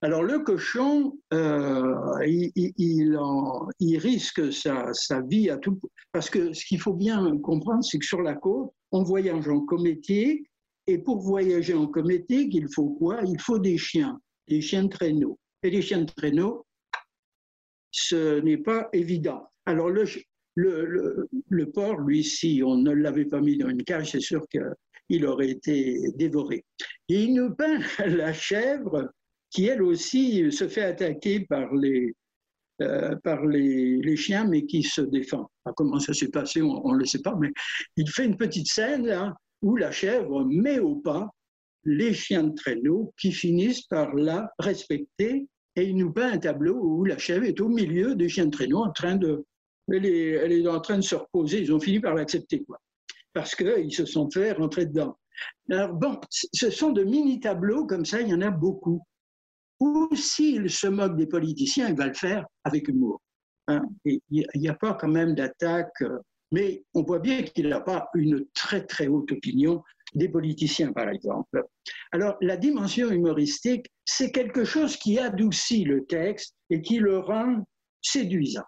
[0.00, 5.80] Alors le cochon, euh, il, risque sa, sa, vie à tout,
[6.12, 9.60] parce que ce qu'il faut bien comprendre, c'est que sur la côte, on voyage en
[9.60, 10.48] cométique,
[10.86, 13.20] et pour voyager en cométique, il faut quoi?
[13.26, 15.38] Il faut des chiens, des chiens de traîneau.
[15.62, 16.66] Et les chiens traîneau,
[17.90, 19.48] ce n'est pas évident.
[19.66, 20.04] Alors le,
[20.54, 24.46] le, le, porc, lui, si on ne l'avait pas mis dans une cage, c'est sûr
[24.48, 26.64] qu'il aurait été dévoré.
[27.08, 29.10] Et il nous peint la chèvre
[29.50, 32.14] qui, elle aussi, se fait attaquer par les,
[32.82, 35.50] euh, par les, les, chiens, mais qui se défend.
[35.76, 37.50] comment ça s'est passé, on ne le sait pas, mais
[37.96, 41.28] il fait une petite scène là, où la chèvre met au pas
[41.84, 46.74] les chiens de traîneau qui finissent par la respecter et il nous peint un tableau
[46.74, 49.44] où la chèvre est au milieu des chiens de traîneau en train de,
[49.92, 51.60] elle est, elle est en train de se reposer.
[51.60, 52.78] Ils ont fini par l'accepter, quoi,
[53.32, 55.16] parce qu'ils se sont fait rentrer dedans.
[55.70, 59.02] Alors bon, ce sont de mini tableaux comme ça, il y en a beaucoup.
[59.80, 63.20] Ou s'il se moque des politiciens, il va le faire avec humour.
[63.68, 63.82] Hein.
[64.04, 64.20] Il
[64.56, 66.18] n'y a pas quand même d'attaque, euh,
[66.50, 71.08] mais on voit bien qu'il n'a pas une très très haute opinion des politiciens, par
[71.08, 71.64] exemple.
[72.12, 77.64] Alors, la dimension humoristique, c'est quelque chose qui adoucit le texte et qui le rend
[78.02, 78.66] séduisant,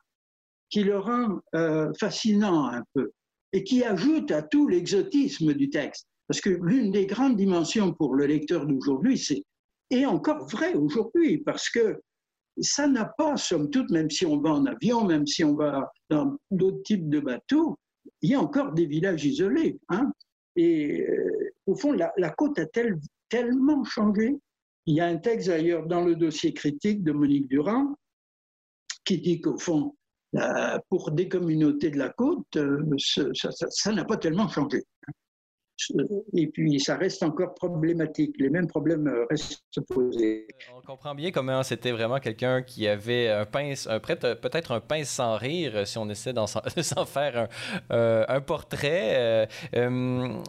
[0.68, 3.10] qui le rend euh, fascinant un peu,
[3.52, 6.06] et qui ajoute à tout l'exotisme du texte.
[6.28, 9.42] Parce que l'une des grandes dimensions pour le lecteur d'aujourd'hui, c'est
[9.90, 12.00] et encore vrai aujourd'hui, parce que
[12.60, 15.90] ça n'a pas, somme toute, même si on va en avion, même si on va
[16.08, 17.76] dans d'autres types de bateaux,
[18.22, 19.78] il y a encore des villages isolés.
[19.88, 20.12] Hein.
[20.56, 22.66] Et euh, au fond, la, côte a
[23.28, 24.36] tellement changé.
[24.86, 27.94] Il y a un texte d'ailleurs dans le dossier critique de Monique Durand
[29.04, 29.94] qui dit qu'au fond,
[30.88, 34.84] pour des communautés de la côte, euh, ça n'a pas tellement changé
[36.32, 38.34] et puis ça reste encore problématique.
[38.38, 40.46] Les mêmes problèmes euh, restent posés.
[40.74, 45.36] On comprend bien comment c'était vraiment quelqu'un qui avait un pince, peut-être un pince sans
[45.36, 46.46] rire, si on essaie d'en
[47.06, 47.48] faire
[47.90, 49.48] un, euh, portrait.
[49.74, 50.42] Euh,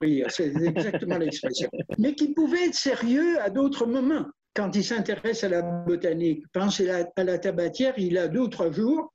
[0.00, 1.68] oui, c'est exactement l'expression.
[1.98, 4.26] Mais qui pouvait être sérieux à d'autres moments.
[4.54, 8.72] Quand il s'intéresse à la botanique, pensez à la tabatière, il a deux ou trois
[8.72, 9.12] jours,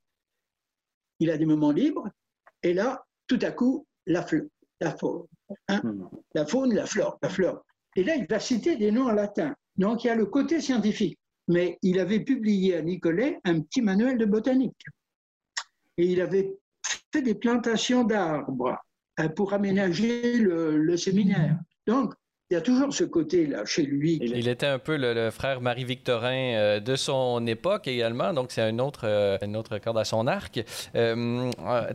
[1.19, 2.07] il a des moments libres,
[2.63, 4.25] et là, tout à coup, la,
[4.79, 5.25] la faune.
[5.67, 5.81] Hein.
[5.83, 6.07] Hmm.
[6.33, 7.63] La faune, la flore, la flore.
[7.95, 9.55] Et là, il va citer des noms en latin.
[9.77, 11.17] Donc, il y a le côté scientifique.
[11.47, 14.83] Mais il avait publié à Nicolet un petit manuel de botanique.
[15.97, 16.57] Et il avait
[17.13, 18.77] fait des plantations d'arbres
[19.19, 21.59] euh, pour aménager le, le séminaire.
[21.85, 22.13] Donc,
[22.51, 24.19] il y a toujours ce côté-là chez lui.
[24.21, 28.77] Il était un peu le, frère Marie-Victorin euh, de son époque également, donc c'est un
[28.77, 30.63] autre, euh, une autre corde à son arc.
[30.95, 31.49] Euh,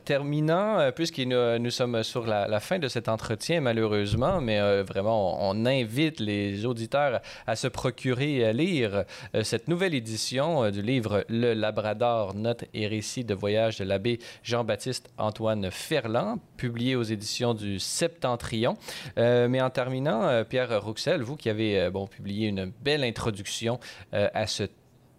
[0.05, 5.65] terminant, puisque nous, nous, sommes sur la, fin de cet entretien, malheureusement, mais vraiment, on,
[5.67, 9.05] invite les auditeurs à se procurer et à lire
[9.43, 15.11] cette nouvelle édition du livre Le Labrador, notes et récits de voyage de l'abbé Jean-Baptiste
[15.19, 18.77] Antoine Ferland, publié aux éditions du Septentrion.
[19.17, 23.79] mais en terminant, euh, Pierre Rouxel, vous qui avez euh, bon, publié une belle introduction
[24.15, 24.65] euh, à ce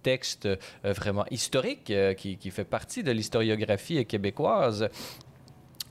[0.03, 0.49] texte
[0.83, 4.89] vraiment historique qui, fait partie de l'historiographie québécoise.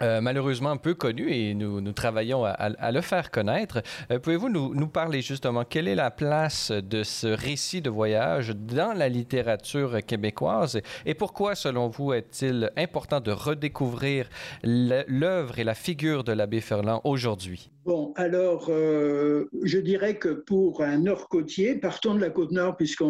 [0.02, 3.82] Euh, malheureusement peu connu et nous, travaillons à, le faire connaître.
[4.10, 8.92] Euh, pouvez-vous nous, parler justement quelle est la place de ce récit de voyage dans
[8.92, 14.28] la littérature québécoise et pourquoi, selon vous, est-il important de redécouvrir
[14.64, 17.70] l'œuvre et la figure de l'abbé Ferland aujourd'hui?
[17.84, 23.04] Bon, alors, euh, je dirais que pour un nord-côtier, partons de la côte nord, puisque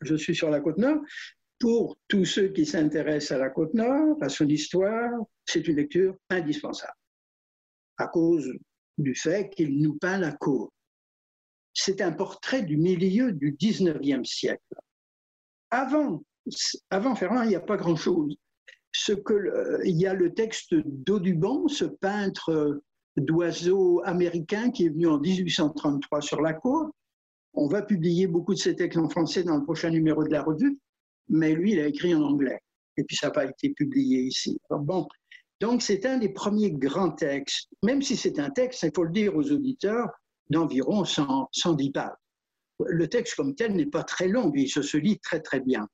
[0.00, 0.98] je suis sur la côte nord,
[1.62, 5.12] pour tous ceux qui s'intéressent à la côte nord, à son histoire,
[5.46, 6.98] c'est une lecture indispensable,
[7.98, 8.52] à cause
[8.98, 10.72] du fait qu'il nous peint la côte.
[11.72, 14.74] C'est un portrait du milieu du 19e siècle.
[15.70, 16.24] Avant,
[16.90, 18.34] avant il n'y a pas grand-chose.
[19.08, 22.82] Il y a le texte d'Audubon, ce peintre
[23.16, 26.90] d'oiseaux américain qui est venu en 1833 sur la côte.
[27.54, 30.42] On va publier beaucoup de ces textes en français dans le prochain numéro de la
[30.42, 30.76] revue
[31.28, 32.60] mais lui, il a écrit en anglais.
[32.96, 34.58] Et puis, ça n'a pas été publié ici.
[34.70, 35.06] Bon,
[35.60, 39.12] donc c'est un des premiers grands textes, même si c'est un texte, il faut le
[39.12, 40.08] dire aux auditeurs,
[40.50, 42.10] d'environ 110 pages.
[42.84, 45.88] Le texte comme tel n'est pas très long, il se, lit très très bien.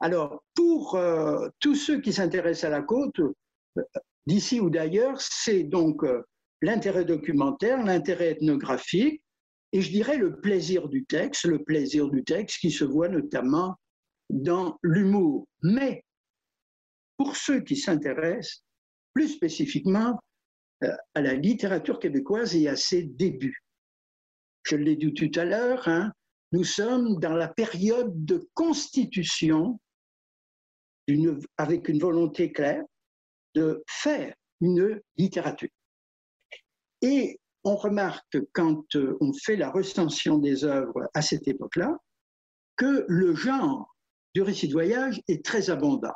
[0.00, 3.82] Alors, pour euh, tous ceux qui s'intéressent à la côte, euh,
[4.26, 6.22] d'ici ou d'ailleurs, c'est donc euh,
[6.62, 9.22] l'intérêt documentaire, l'intérêt ethnographique,
[9.72, 13.74] et je dirais le plaisir du texte, le plaisir du texte qui se voit notamment
[14.30, 15.46] dans l'humour.
[15.62, 16.02] Mais
[17.16, 18.62] pour ceux qui s'intéressent
[19.14, 20.18] plus spécifiquement
[20.84, 23.62] euh, à la littérature québécoise et à ses débuts.
[24.64, 26.12] Je l'ai dit tout à l'heure, hein,
[26.52, 29.80] nous sommes dans la période de constitution
[31.56, 32.84] avec une volonté claire
[33.54, 35.70] de faire une littérature.
[37.00, 41.96] Et on remarque quand euh, on fait la recension des œuvres à cette époque-là
[42.76, 43.95] que le genre
[44.36, 46.12] du récit de voyage est très abondant.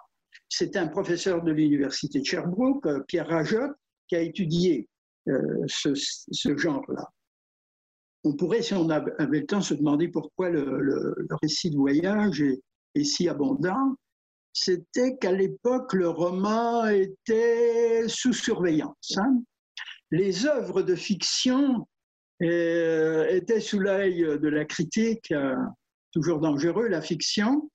[0.50, 3.72] C'est un professeur de l'université de Sherbrooke, euh, Pierre Rajot,
[4.08, 4.90] qui a étudié
[5.28, 7.08] euh, ce, genre-là.
[8.24, 12.42] On pourrait, si on avait le temps, se demander pourquoi le, récit de voyage
[12.94, 13.96] est, si abondant.
[14.52, 19.16] C'était qu'à l'époque, le roman était sous surveillance.
[19.16, 19.42] Hein.
[20.10, 21.88] Les œuvres de fiction
[22.42, 25.32] euh, étaient sous l'œil de la critique,
[26.12, 27.70] toujours dangereux, la fiction.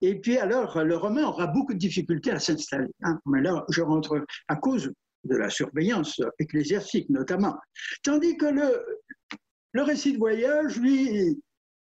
[0.00, 2.90] Et puis alors, le roman aura beaucoup de difficultés à s'installer.
[3.02, 3.18] Hein.
[3.26, 4.92] Mais là, je rentre à cause
[5.24, 7.56] de la surveillance ecclésiastique notamment.
[8.02, 11.36] Tandis que le, récit de voyage, lui,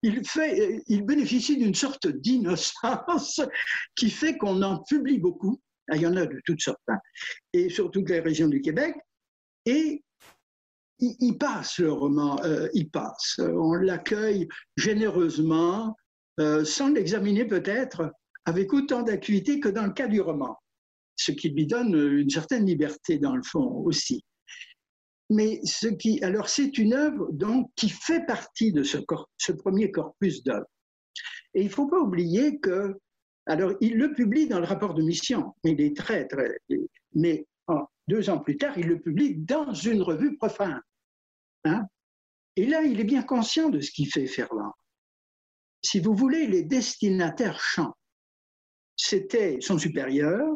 [0.03, 3.41] il bénéficie d'une sorte d'innocence
[3.97, 5.61] qui fait qu'on en publie beaucoup.
[5.91, 6.99] Ah, il y en a de toutes sortes, hein,
[7.53, 8.95] et sur toutes les régions du Québec.
[9.67, 10.05] Et
[11.01, 13.41] il, passe, le roman, euh, il passe.
[13.41, 14.47] On l'accueille
[14.77, 15.97] généreusement,
[16.41, 18.13] euh, sans l'examiner peut-être
[18.45, 20.57] avec autant d'acuité que dans le cas du roman
[21.21, 24.25] ce qui lui donne une certaine liberté dans le fond aussi.
[25.29, 30.43] Mais ce qui, alors c'est une œuvre donc qui fait partie de ce, premier corpus
[30.43, 30.67] d'œuvres.
[31.55, 32.99] Et il ne faut pas oublier que,
[33.47, 36.59] alors il le publie dans le rapport de mission, il est très très,
[37.15, 37.47] mais
[38.09, 40.81] deux ans plus tard, il le publie dans une revue profane.
[41.65, 41.85] Hein?
[42.57, 44.73] Et là, il est bien conscient de ce qu'il fait Ferland.
[45.83, 47.97] Si vous voulez, les destinataires chantent.
[48.97, 50.47] C'était son supérieur,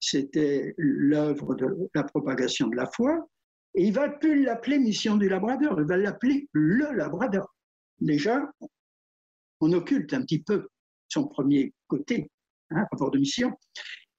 [0.00, 3.28] c'était l'œuvre de la propagation de la foi,
[3.74, 7.54] et il va plus l'appeler mission du Labrador, il va l'appeler le Labrador.
[8.00, 8.50] Déjà,
[9.60, 10.68] on occulte un petit peu
[11.08, 12.30] son premier côté,
[12.70, 13.52] hein, rapport de mission,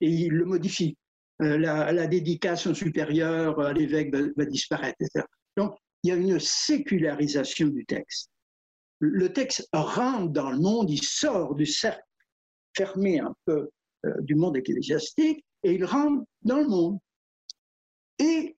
[0.02, 0.98] et il le modifie.
[1.42, 4.98] Euh, la, dédicace supérieure à l'évêque va, disparaître.
[5.58, 8.30] Donc, il y a une sécularisation du texte.
[9.00, 12.02] Le texte rentre dans le monde, il sort du cercle
[12.76, 13.70] fermé un peu
[14.06, 17.00] euh, du monde ecclésiastique et il rentre dans le monde.
[18.20, 18.56] Et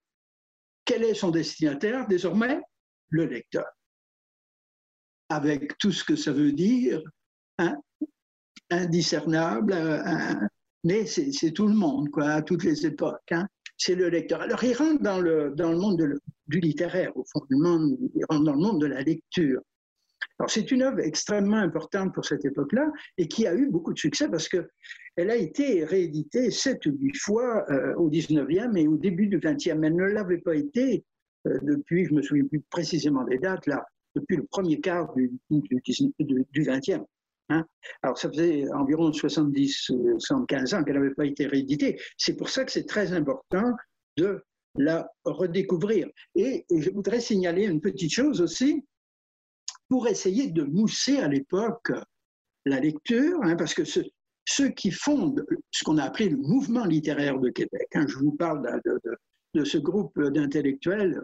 [0.86, 2.08] quel est son destinataire?
[2.08, 2.62] Désormais
[3.10, 3.66] Le lecteur.
[5.30, 7.02] Avec tout ce que ça veut dire,
[7.58, 7.76] hein,
[8.70, 9.76] indiscernable,
[10.84, 13.32] mais c'est tout le monde, quoi, à toutes les époques.
[13.32, 13.48] Hein.
[13.78, 14.42] c'est le lecteur.
[14.42, 18.24] Alors il rentre dans le, dans le monde du littéraire, au fond du monde, il
[18.30, 19.62] rentre dans le monde de la lecture.
[20.40, 23.98] Alors c'est une œuvre extrêmement importante pour cette époque-là et qui a eu beaucoup de
[23.98, 28.98] succès parce qu'elle a été rééditée sept ou huit fois euh, au 19e et au
[28.98, 29.84] début du 20e.
[29.84, 31.04] Elle ne l'avait pas été
[31.48, 33.84] euh, depuis, je me souviens plus précisément des dates, là,
[34.16, 37.04] depuis le premier quart du, du, 20e.
[37.50, 37.66] Hein.
[38.04, 42.00] Alors ça faisait environ 70, 75 ans qu'elle n'avait pas été rééditée.
[42.18, 43.72] C'est pour ça que c'est très important
[44.18, 44.44] de
[44.76, 46.08] la redécouvrir.
[46.36, 48.84] et je voudrais signaler une petite chose aussi,
[49.90, 51.92] pour essayer de mousser à l'époque
[52.66, 57.40] la lecture, hein, parce que ceux qui fondent ce qu'on a appelé le mouvement littéraire
[57.40, 58.82] de Québec, hein, je vous parle
[59.54, 61.20] de, ce groupe d'intellectuels,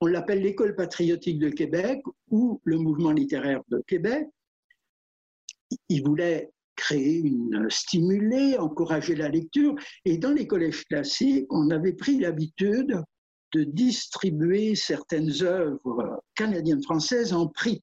[0.00, 4.26] on l'appelle l'école patriotique de Québec ou le mouvement littéraire de Québec.
[5.88, 9.74] Ils voulaient créer une, stimuler, encourager la lecture.
[10.04, 13.02] Et dans les collèges classiques, on avait pris l'habitude
[13.52, 17.82] de distribuer certaines œuvres canadiennes-françaises en prix.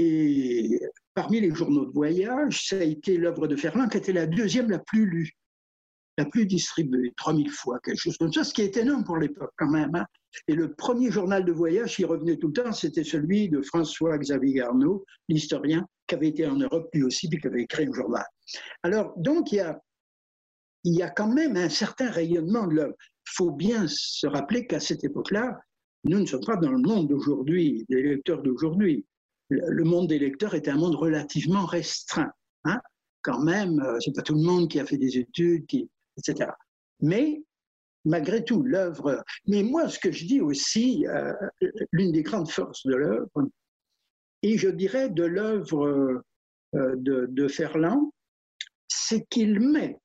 [0.00, 0.80] Et
[1.12, 4.70] parmi les journaux de voyage, ça a été l'œuvre de Ferland qui était la deuxième
[4.70, 5.32] la plus lue,
[6.16, 9.50] la plus distribuée, 3000 fois, quelque chose comme ça, ce qui est énorme pour l'époque
[9.56, 9.92] quand même.
[9.96, 10.06] Hein.
[10.46, 14.54] Et le premier journal de voyage qui revenait tout le temps, c'était celui de François-Xavier
[14.54, 18.24] Garneau, l'historien, qui avait été en Europe lui aussi, puis qui avait écrit un journal.
[18.84, 19.80] Alors, donc, il y a,
[20.84, 22.94] il y a quand même un certain rayonnement de l'œuvre.
[23.00, 25.58] Il faut bien se rappeler qu'à cette époque-là,
[26.04, 29.04] nous ne sommes pas dans le monde d'aujourd'hui, des lecteurs d'aujourd'hui
[29.48, 32.32] le monde des lecteurs était un monde relativement restreint.
[32.64, 32.80] Hein.
[33.22, 36.50] Quand même, euh, c'est pas tout le monde qui a fait des études, qui, etc.
[37.00, 37.42] Mais
[38.04, 39.24] malgré tout, l'œuvre.
[39.46, 41.32] Mais moi, ce que je dis aussi, euh,
[41.92, 43.48] l'une des grandes forces de l'œuvre,
[44.42, 46.22] et je dirais de l'œuvre
[46.74, 48.10] euh, de, de Ferland,
[48.88, 49.98] c'est qu'il met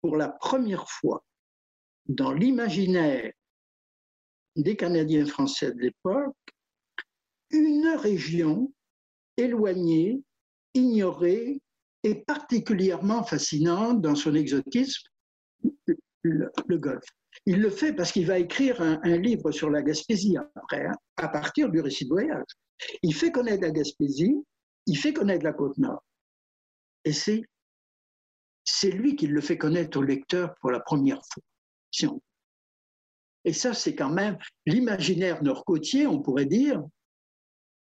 [0.00, 1.24] pour la première fois
[2.06, 3.32] dans l'imaginaire
[4.56, 6.36] des Canadiens français de l'époque
[7.52, 8.72] une région
[9.36, 10.22] éloignée,
[10.74, 11.60] ignorée
[12.02, 15.08] et particulièrement fascinante dans son exotisme,
[16.22, 17.04] le, Golfe.
[17.46, 21.28] Il le fait parce qu'il va écrire un, livre sur la Gaspésie après, hein, à
[21.28, 22.46] partir du récit de voyage.
[23.02, 24.34] Il fait connaître la Gaspésie,
[24.86, 26.02] il fait connaître la côte nord.
[27.04, 27.42] Et c'est,
[28.84, 31.42] lui qui le fait connaître au lecteur pour la première fois.
[33.44, 36.82] Et ça, c'est quand même l'imaginaire nord-côtier, on pourrait dire,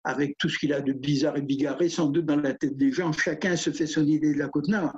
[0.04, 2.91] avec tout ce qu'il a de bizarre et bigarré sans doute dans la tête des
[2.91, 3.12] gens.
[3.12, 4.93] Chacun se fait son idée de la côte nord,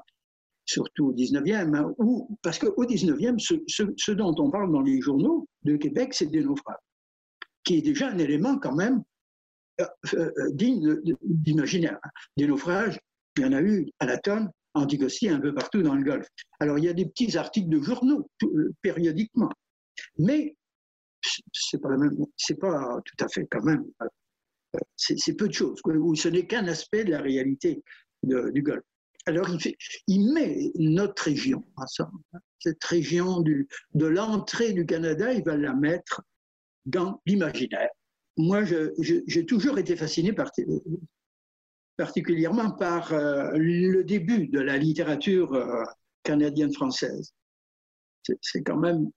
[0.66, 1.76] surtout au 19e.
[1.76, 1.94] Hein,
[2.42, 6.78] parce qu'au 19e, ce, dont on parle dans les journaux de Québec, c'est des naufrages,
[7.64, 9.04] qui est déjà un élément quand même
[9.82, 9.86] euh,
[10.16, 12.00] euh, digne d'imaginaire.
[12.38, 13.00] Des naufrages,
[13.38, 16.04] il y en a eu à la tonne, en Anticosti, un peu partout dans le
[16.04, 16.28] Golfe.
[16.60, 19.52] Alors il y a des petits articles de journaux euh, périodiquement,
[20.18, 20.56] mais
[21.54, 21.90] c'est pas,
[22.60, 23.86] pas tout à fait quand même
[24.96, 27.84] c'est peu de choses, ou ce n'est qu'un aspect de la réalité
[28.24, 28.84] du Golfe.
[29.28, 29.50] Alors
[30.08, 31.64] il, met notre région,
[32.60, 36.22] cette région de l'entrée du Canada, il va la mettre
[36.86, 37.90] dans l'imaginaire.
[38.38, 40.52] Moi, j'ai toujours été fasciné par,
[41.98, 45.84] particulièrement par euh, le début de la littérature euh,
[46.24, 47.34] canadienne-française.
[48.42, 49.10] C'est quand même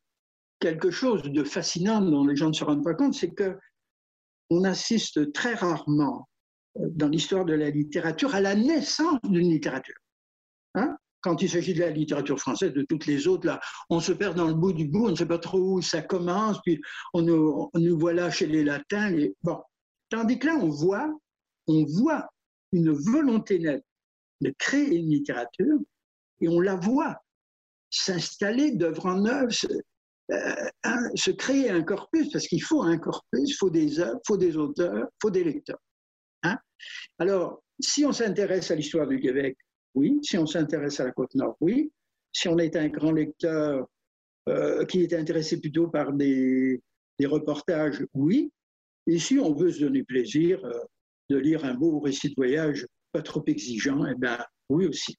[0.61, 3.57] quelque chose de fascinant dont les gens ne se rendent pas compte, c'est que
[4.51, 6.29] on assiste très rarement
[6.79, 9.97] euh, dans l'histoire de la littérature à la naissance d'une littérature.
[10.75, 14.13] Hein Quand il s'agit de la littérature française, de toutes les autres, là, on se
[14.13, 16.81] perd dans le bout du bout, on ne sait pas trop où ça commence, puis
[17.15, 19.15] on nous, voit chez les latins.
[19.43, 19.61] Bon.
[20.11, 21.09] Tandis que là, on voit,
[21.67, 22.27] on voit
[22.73, 23.85] une volonté nette
[24.41, 25.79] de créer une littérature
[26.41, 27.17] et on la voit
[27.91, 29.51] s'installer d'œuvre en œuvre,
[30.31, 30.71] euh,
[31.15, 34.37] se créer un corpus, parce qu'il faut un corpus, il faut des œuvres, il faut
[34.37, 35.81] des auteurs, il faut des lecteurs.
[36.43, 36.59] Hein.
[37.19, 39.57] Alors, si on s'intéresse à l'histoire du Québec,
[39.95, 40.19] oui.
[40.23, 41.91] Si on s'intéresse à la Côte-Nord, oui.
[42.33, 43.87] Si on est un grand lecteur
[44.49, 46.81] euh, qui est intéressé plutôt par des,
[47.25, 48.53] reportages, oui.
[49.07, 50.79] Et si on veut se donner plaisir euh,
[51.31, 55.17] de lire un beau récit de voyage pas trop exigeant, eh bien, oui aussi.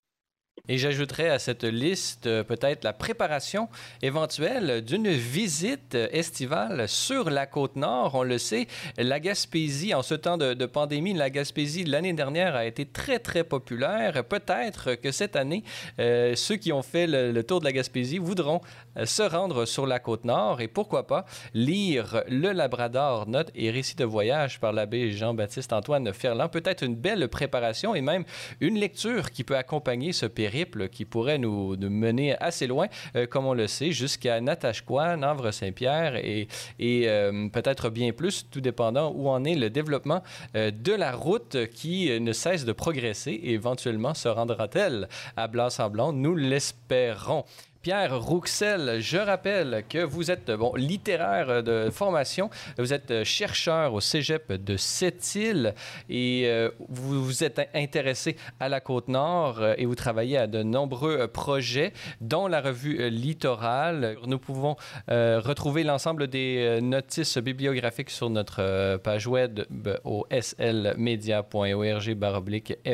[0.68, 3.70] Et j'ajouterais à cette liste euh, peut-être la préparation
[4.02, 8.16] éventuelle d'une visite estivale sur la côte nord.
[8.16, 12.66] On le sait, la Gaspésie, en ce temps de, pandémie, la Gaspésie l'année dernière a
[12.66, 14.24] été très, très populaire.
[14.26, 15.64] Peut-être que cette année,
[16.00, 18.62] euh, ceux qui ont fait le, tour de la Gaspésie voudront
[18.98, 23.72] euh, se rendre sur la côte nord et pourquoi pas lire Le Labrador, note et
[23.72, 26.50] récit de voyage par l'abbé Jean-Baptiste Antoine Ferland.
[26.50, 28.26] Peut-être une belle préparation et même
[28.60, 30.49] une lecture qui peut accompagner ce périple
[30.92, 36.48] qui pourrait nous, mener assez loin, euh, comme on le sait, jusqu'à Natashquan, Navre-Saint-Pierre et,
[36.80, 40.24] et euh, peut-être bien plus, tout dépendant où en est le développement
[40.56, 46.14] euh, de la route qui ne cesse de progresser et éventuellement se rendra-t-elle à Blanc-Sablon?
[46.14, 47.46] Nous l'espérons.
[47.82, 54.02] Pierre Rouxel, je rappelle que vous êtes bon, littéraire de formation, vous êtes chercheur au
[54.02, 55.74] Cégep de Sept-Îles
[56.10, 60.62] et euh, vous vous êtes intéressé à la Côte-Nord euh, et vous travaillez à de
[60.62, 64.18] nombreux projets, dont la revue Littoral.
[64.28, 64.76] Nous pouvons
[65.10, 69.62] euh, retrouver l'ensemble des notices bibliographiques sur notre page web
[70.04, 71.48] au slmedia.org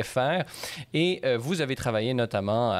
[0.04, 0.44] fr
[0.94, 2.72] et vous avez travaillé notamment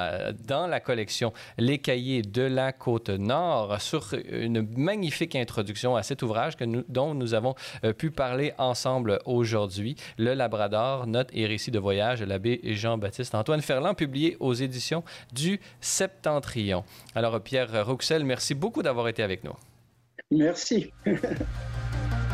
[0.47, 6.23] dans la collection Les Cahiers de la côte nord sur une magnifique introduction à cet
[6.23, 6.55] ouvrage
[6.89, 12.21] dont nous avons euh, pu parler ensemble aujourd'hui, Le Labrador, note et récit de voyage
[12.21, 16.85] de l'abbé Jean-Baptiste Antoine Ferland, publié aux éditions du Septentrion.
[17.15, 19.55] Alors Pierre Rouxel, merci beaucoup d'avoir été avec nous.
[20.31, 20.91] Merci.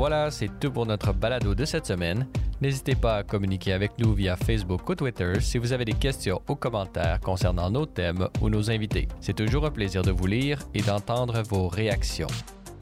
[0.00, 2.26] voilà, c'est tout pour notre balado de cette semaine.
[2.62, 6.40] N'hésitez pas à communiquer avec nous via Facebook ou Twitter si vous avez des questions
[6.48, 9.08] ou commentaires concernant nos thèmes ou nos invités.
[9.20, 12.28] C'est toujours un plaisir de vous lire et d'entendre vos réactions.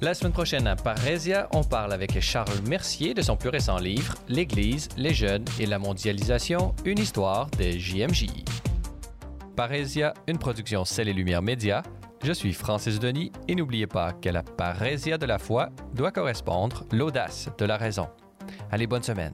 [0.01, 4.15] La semaine prochaine à Parésia, on parle avec Charles Mercier de son plus récent livre
[4.29, 8.27] L'Église, les jeunes et la mondialisation, une histoire des JMJ.
[9.57, 11.83] Parésia, une production Celle et Lumière Média.
[12.23, 16.85] Je suis Francis Denis et n'oubliez pas qu'à la parésia de la foi doit correspondre
[16.93, 18.09] l'audace de la raison.
[18.71, 19.33] Allez, bonne semaine.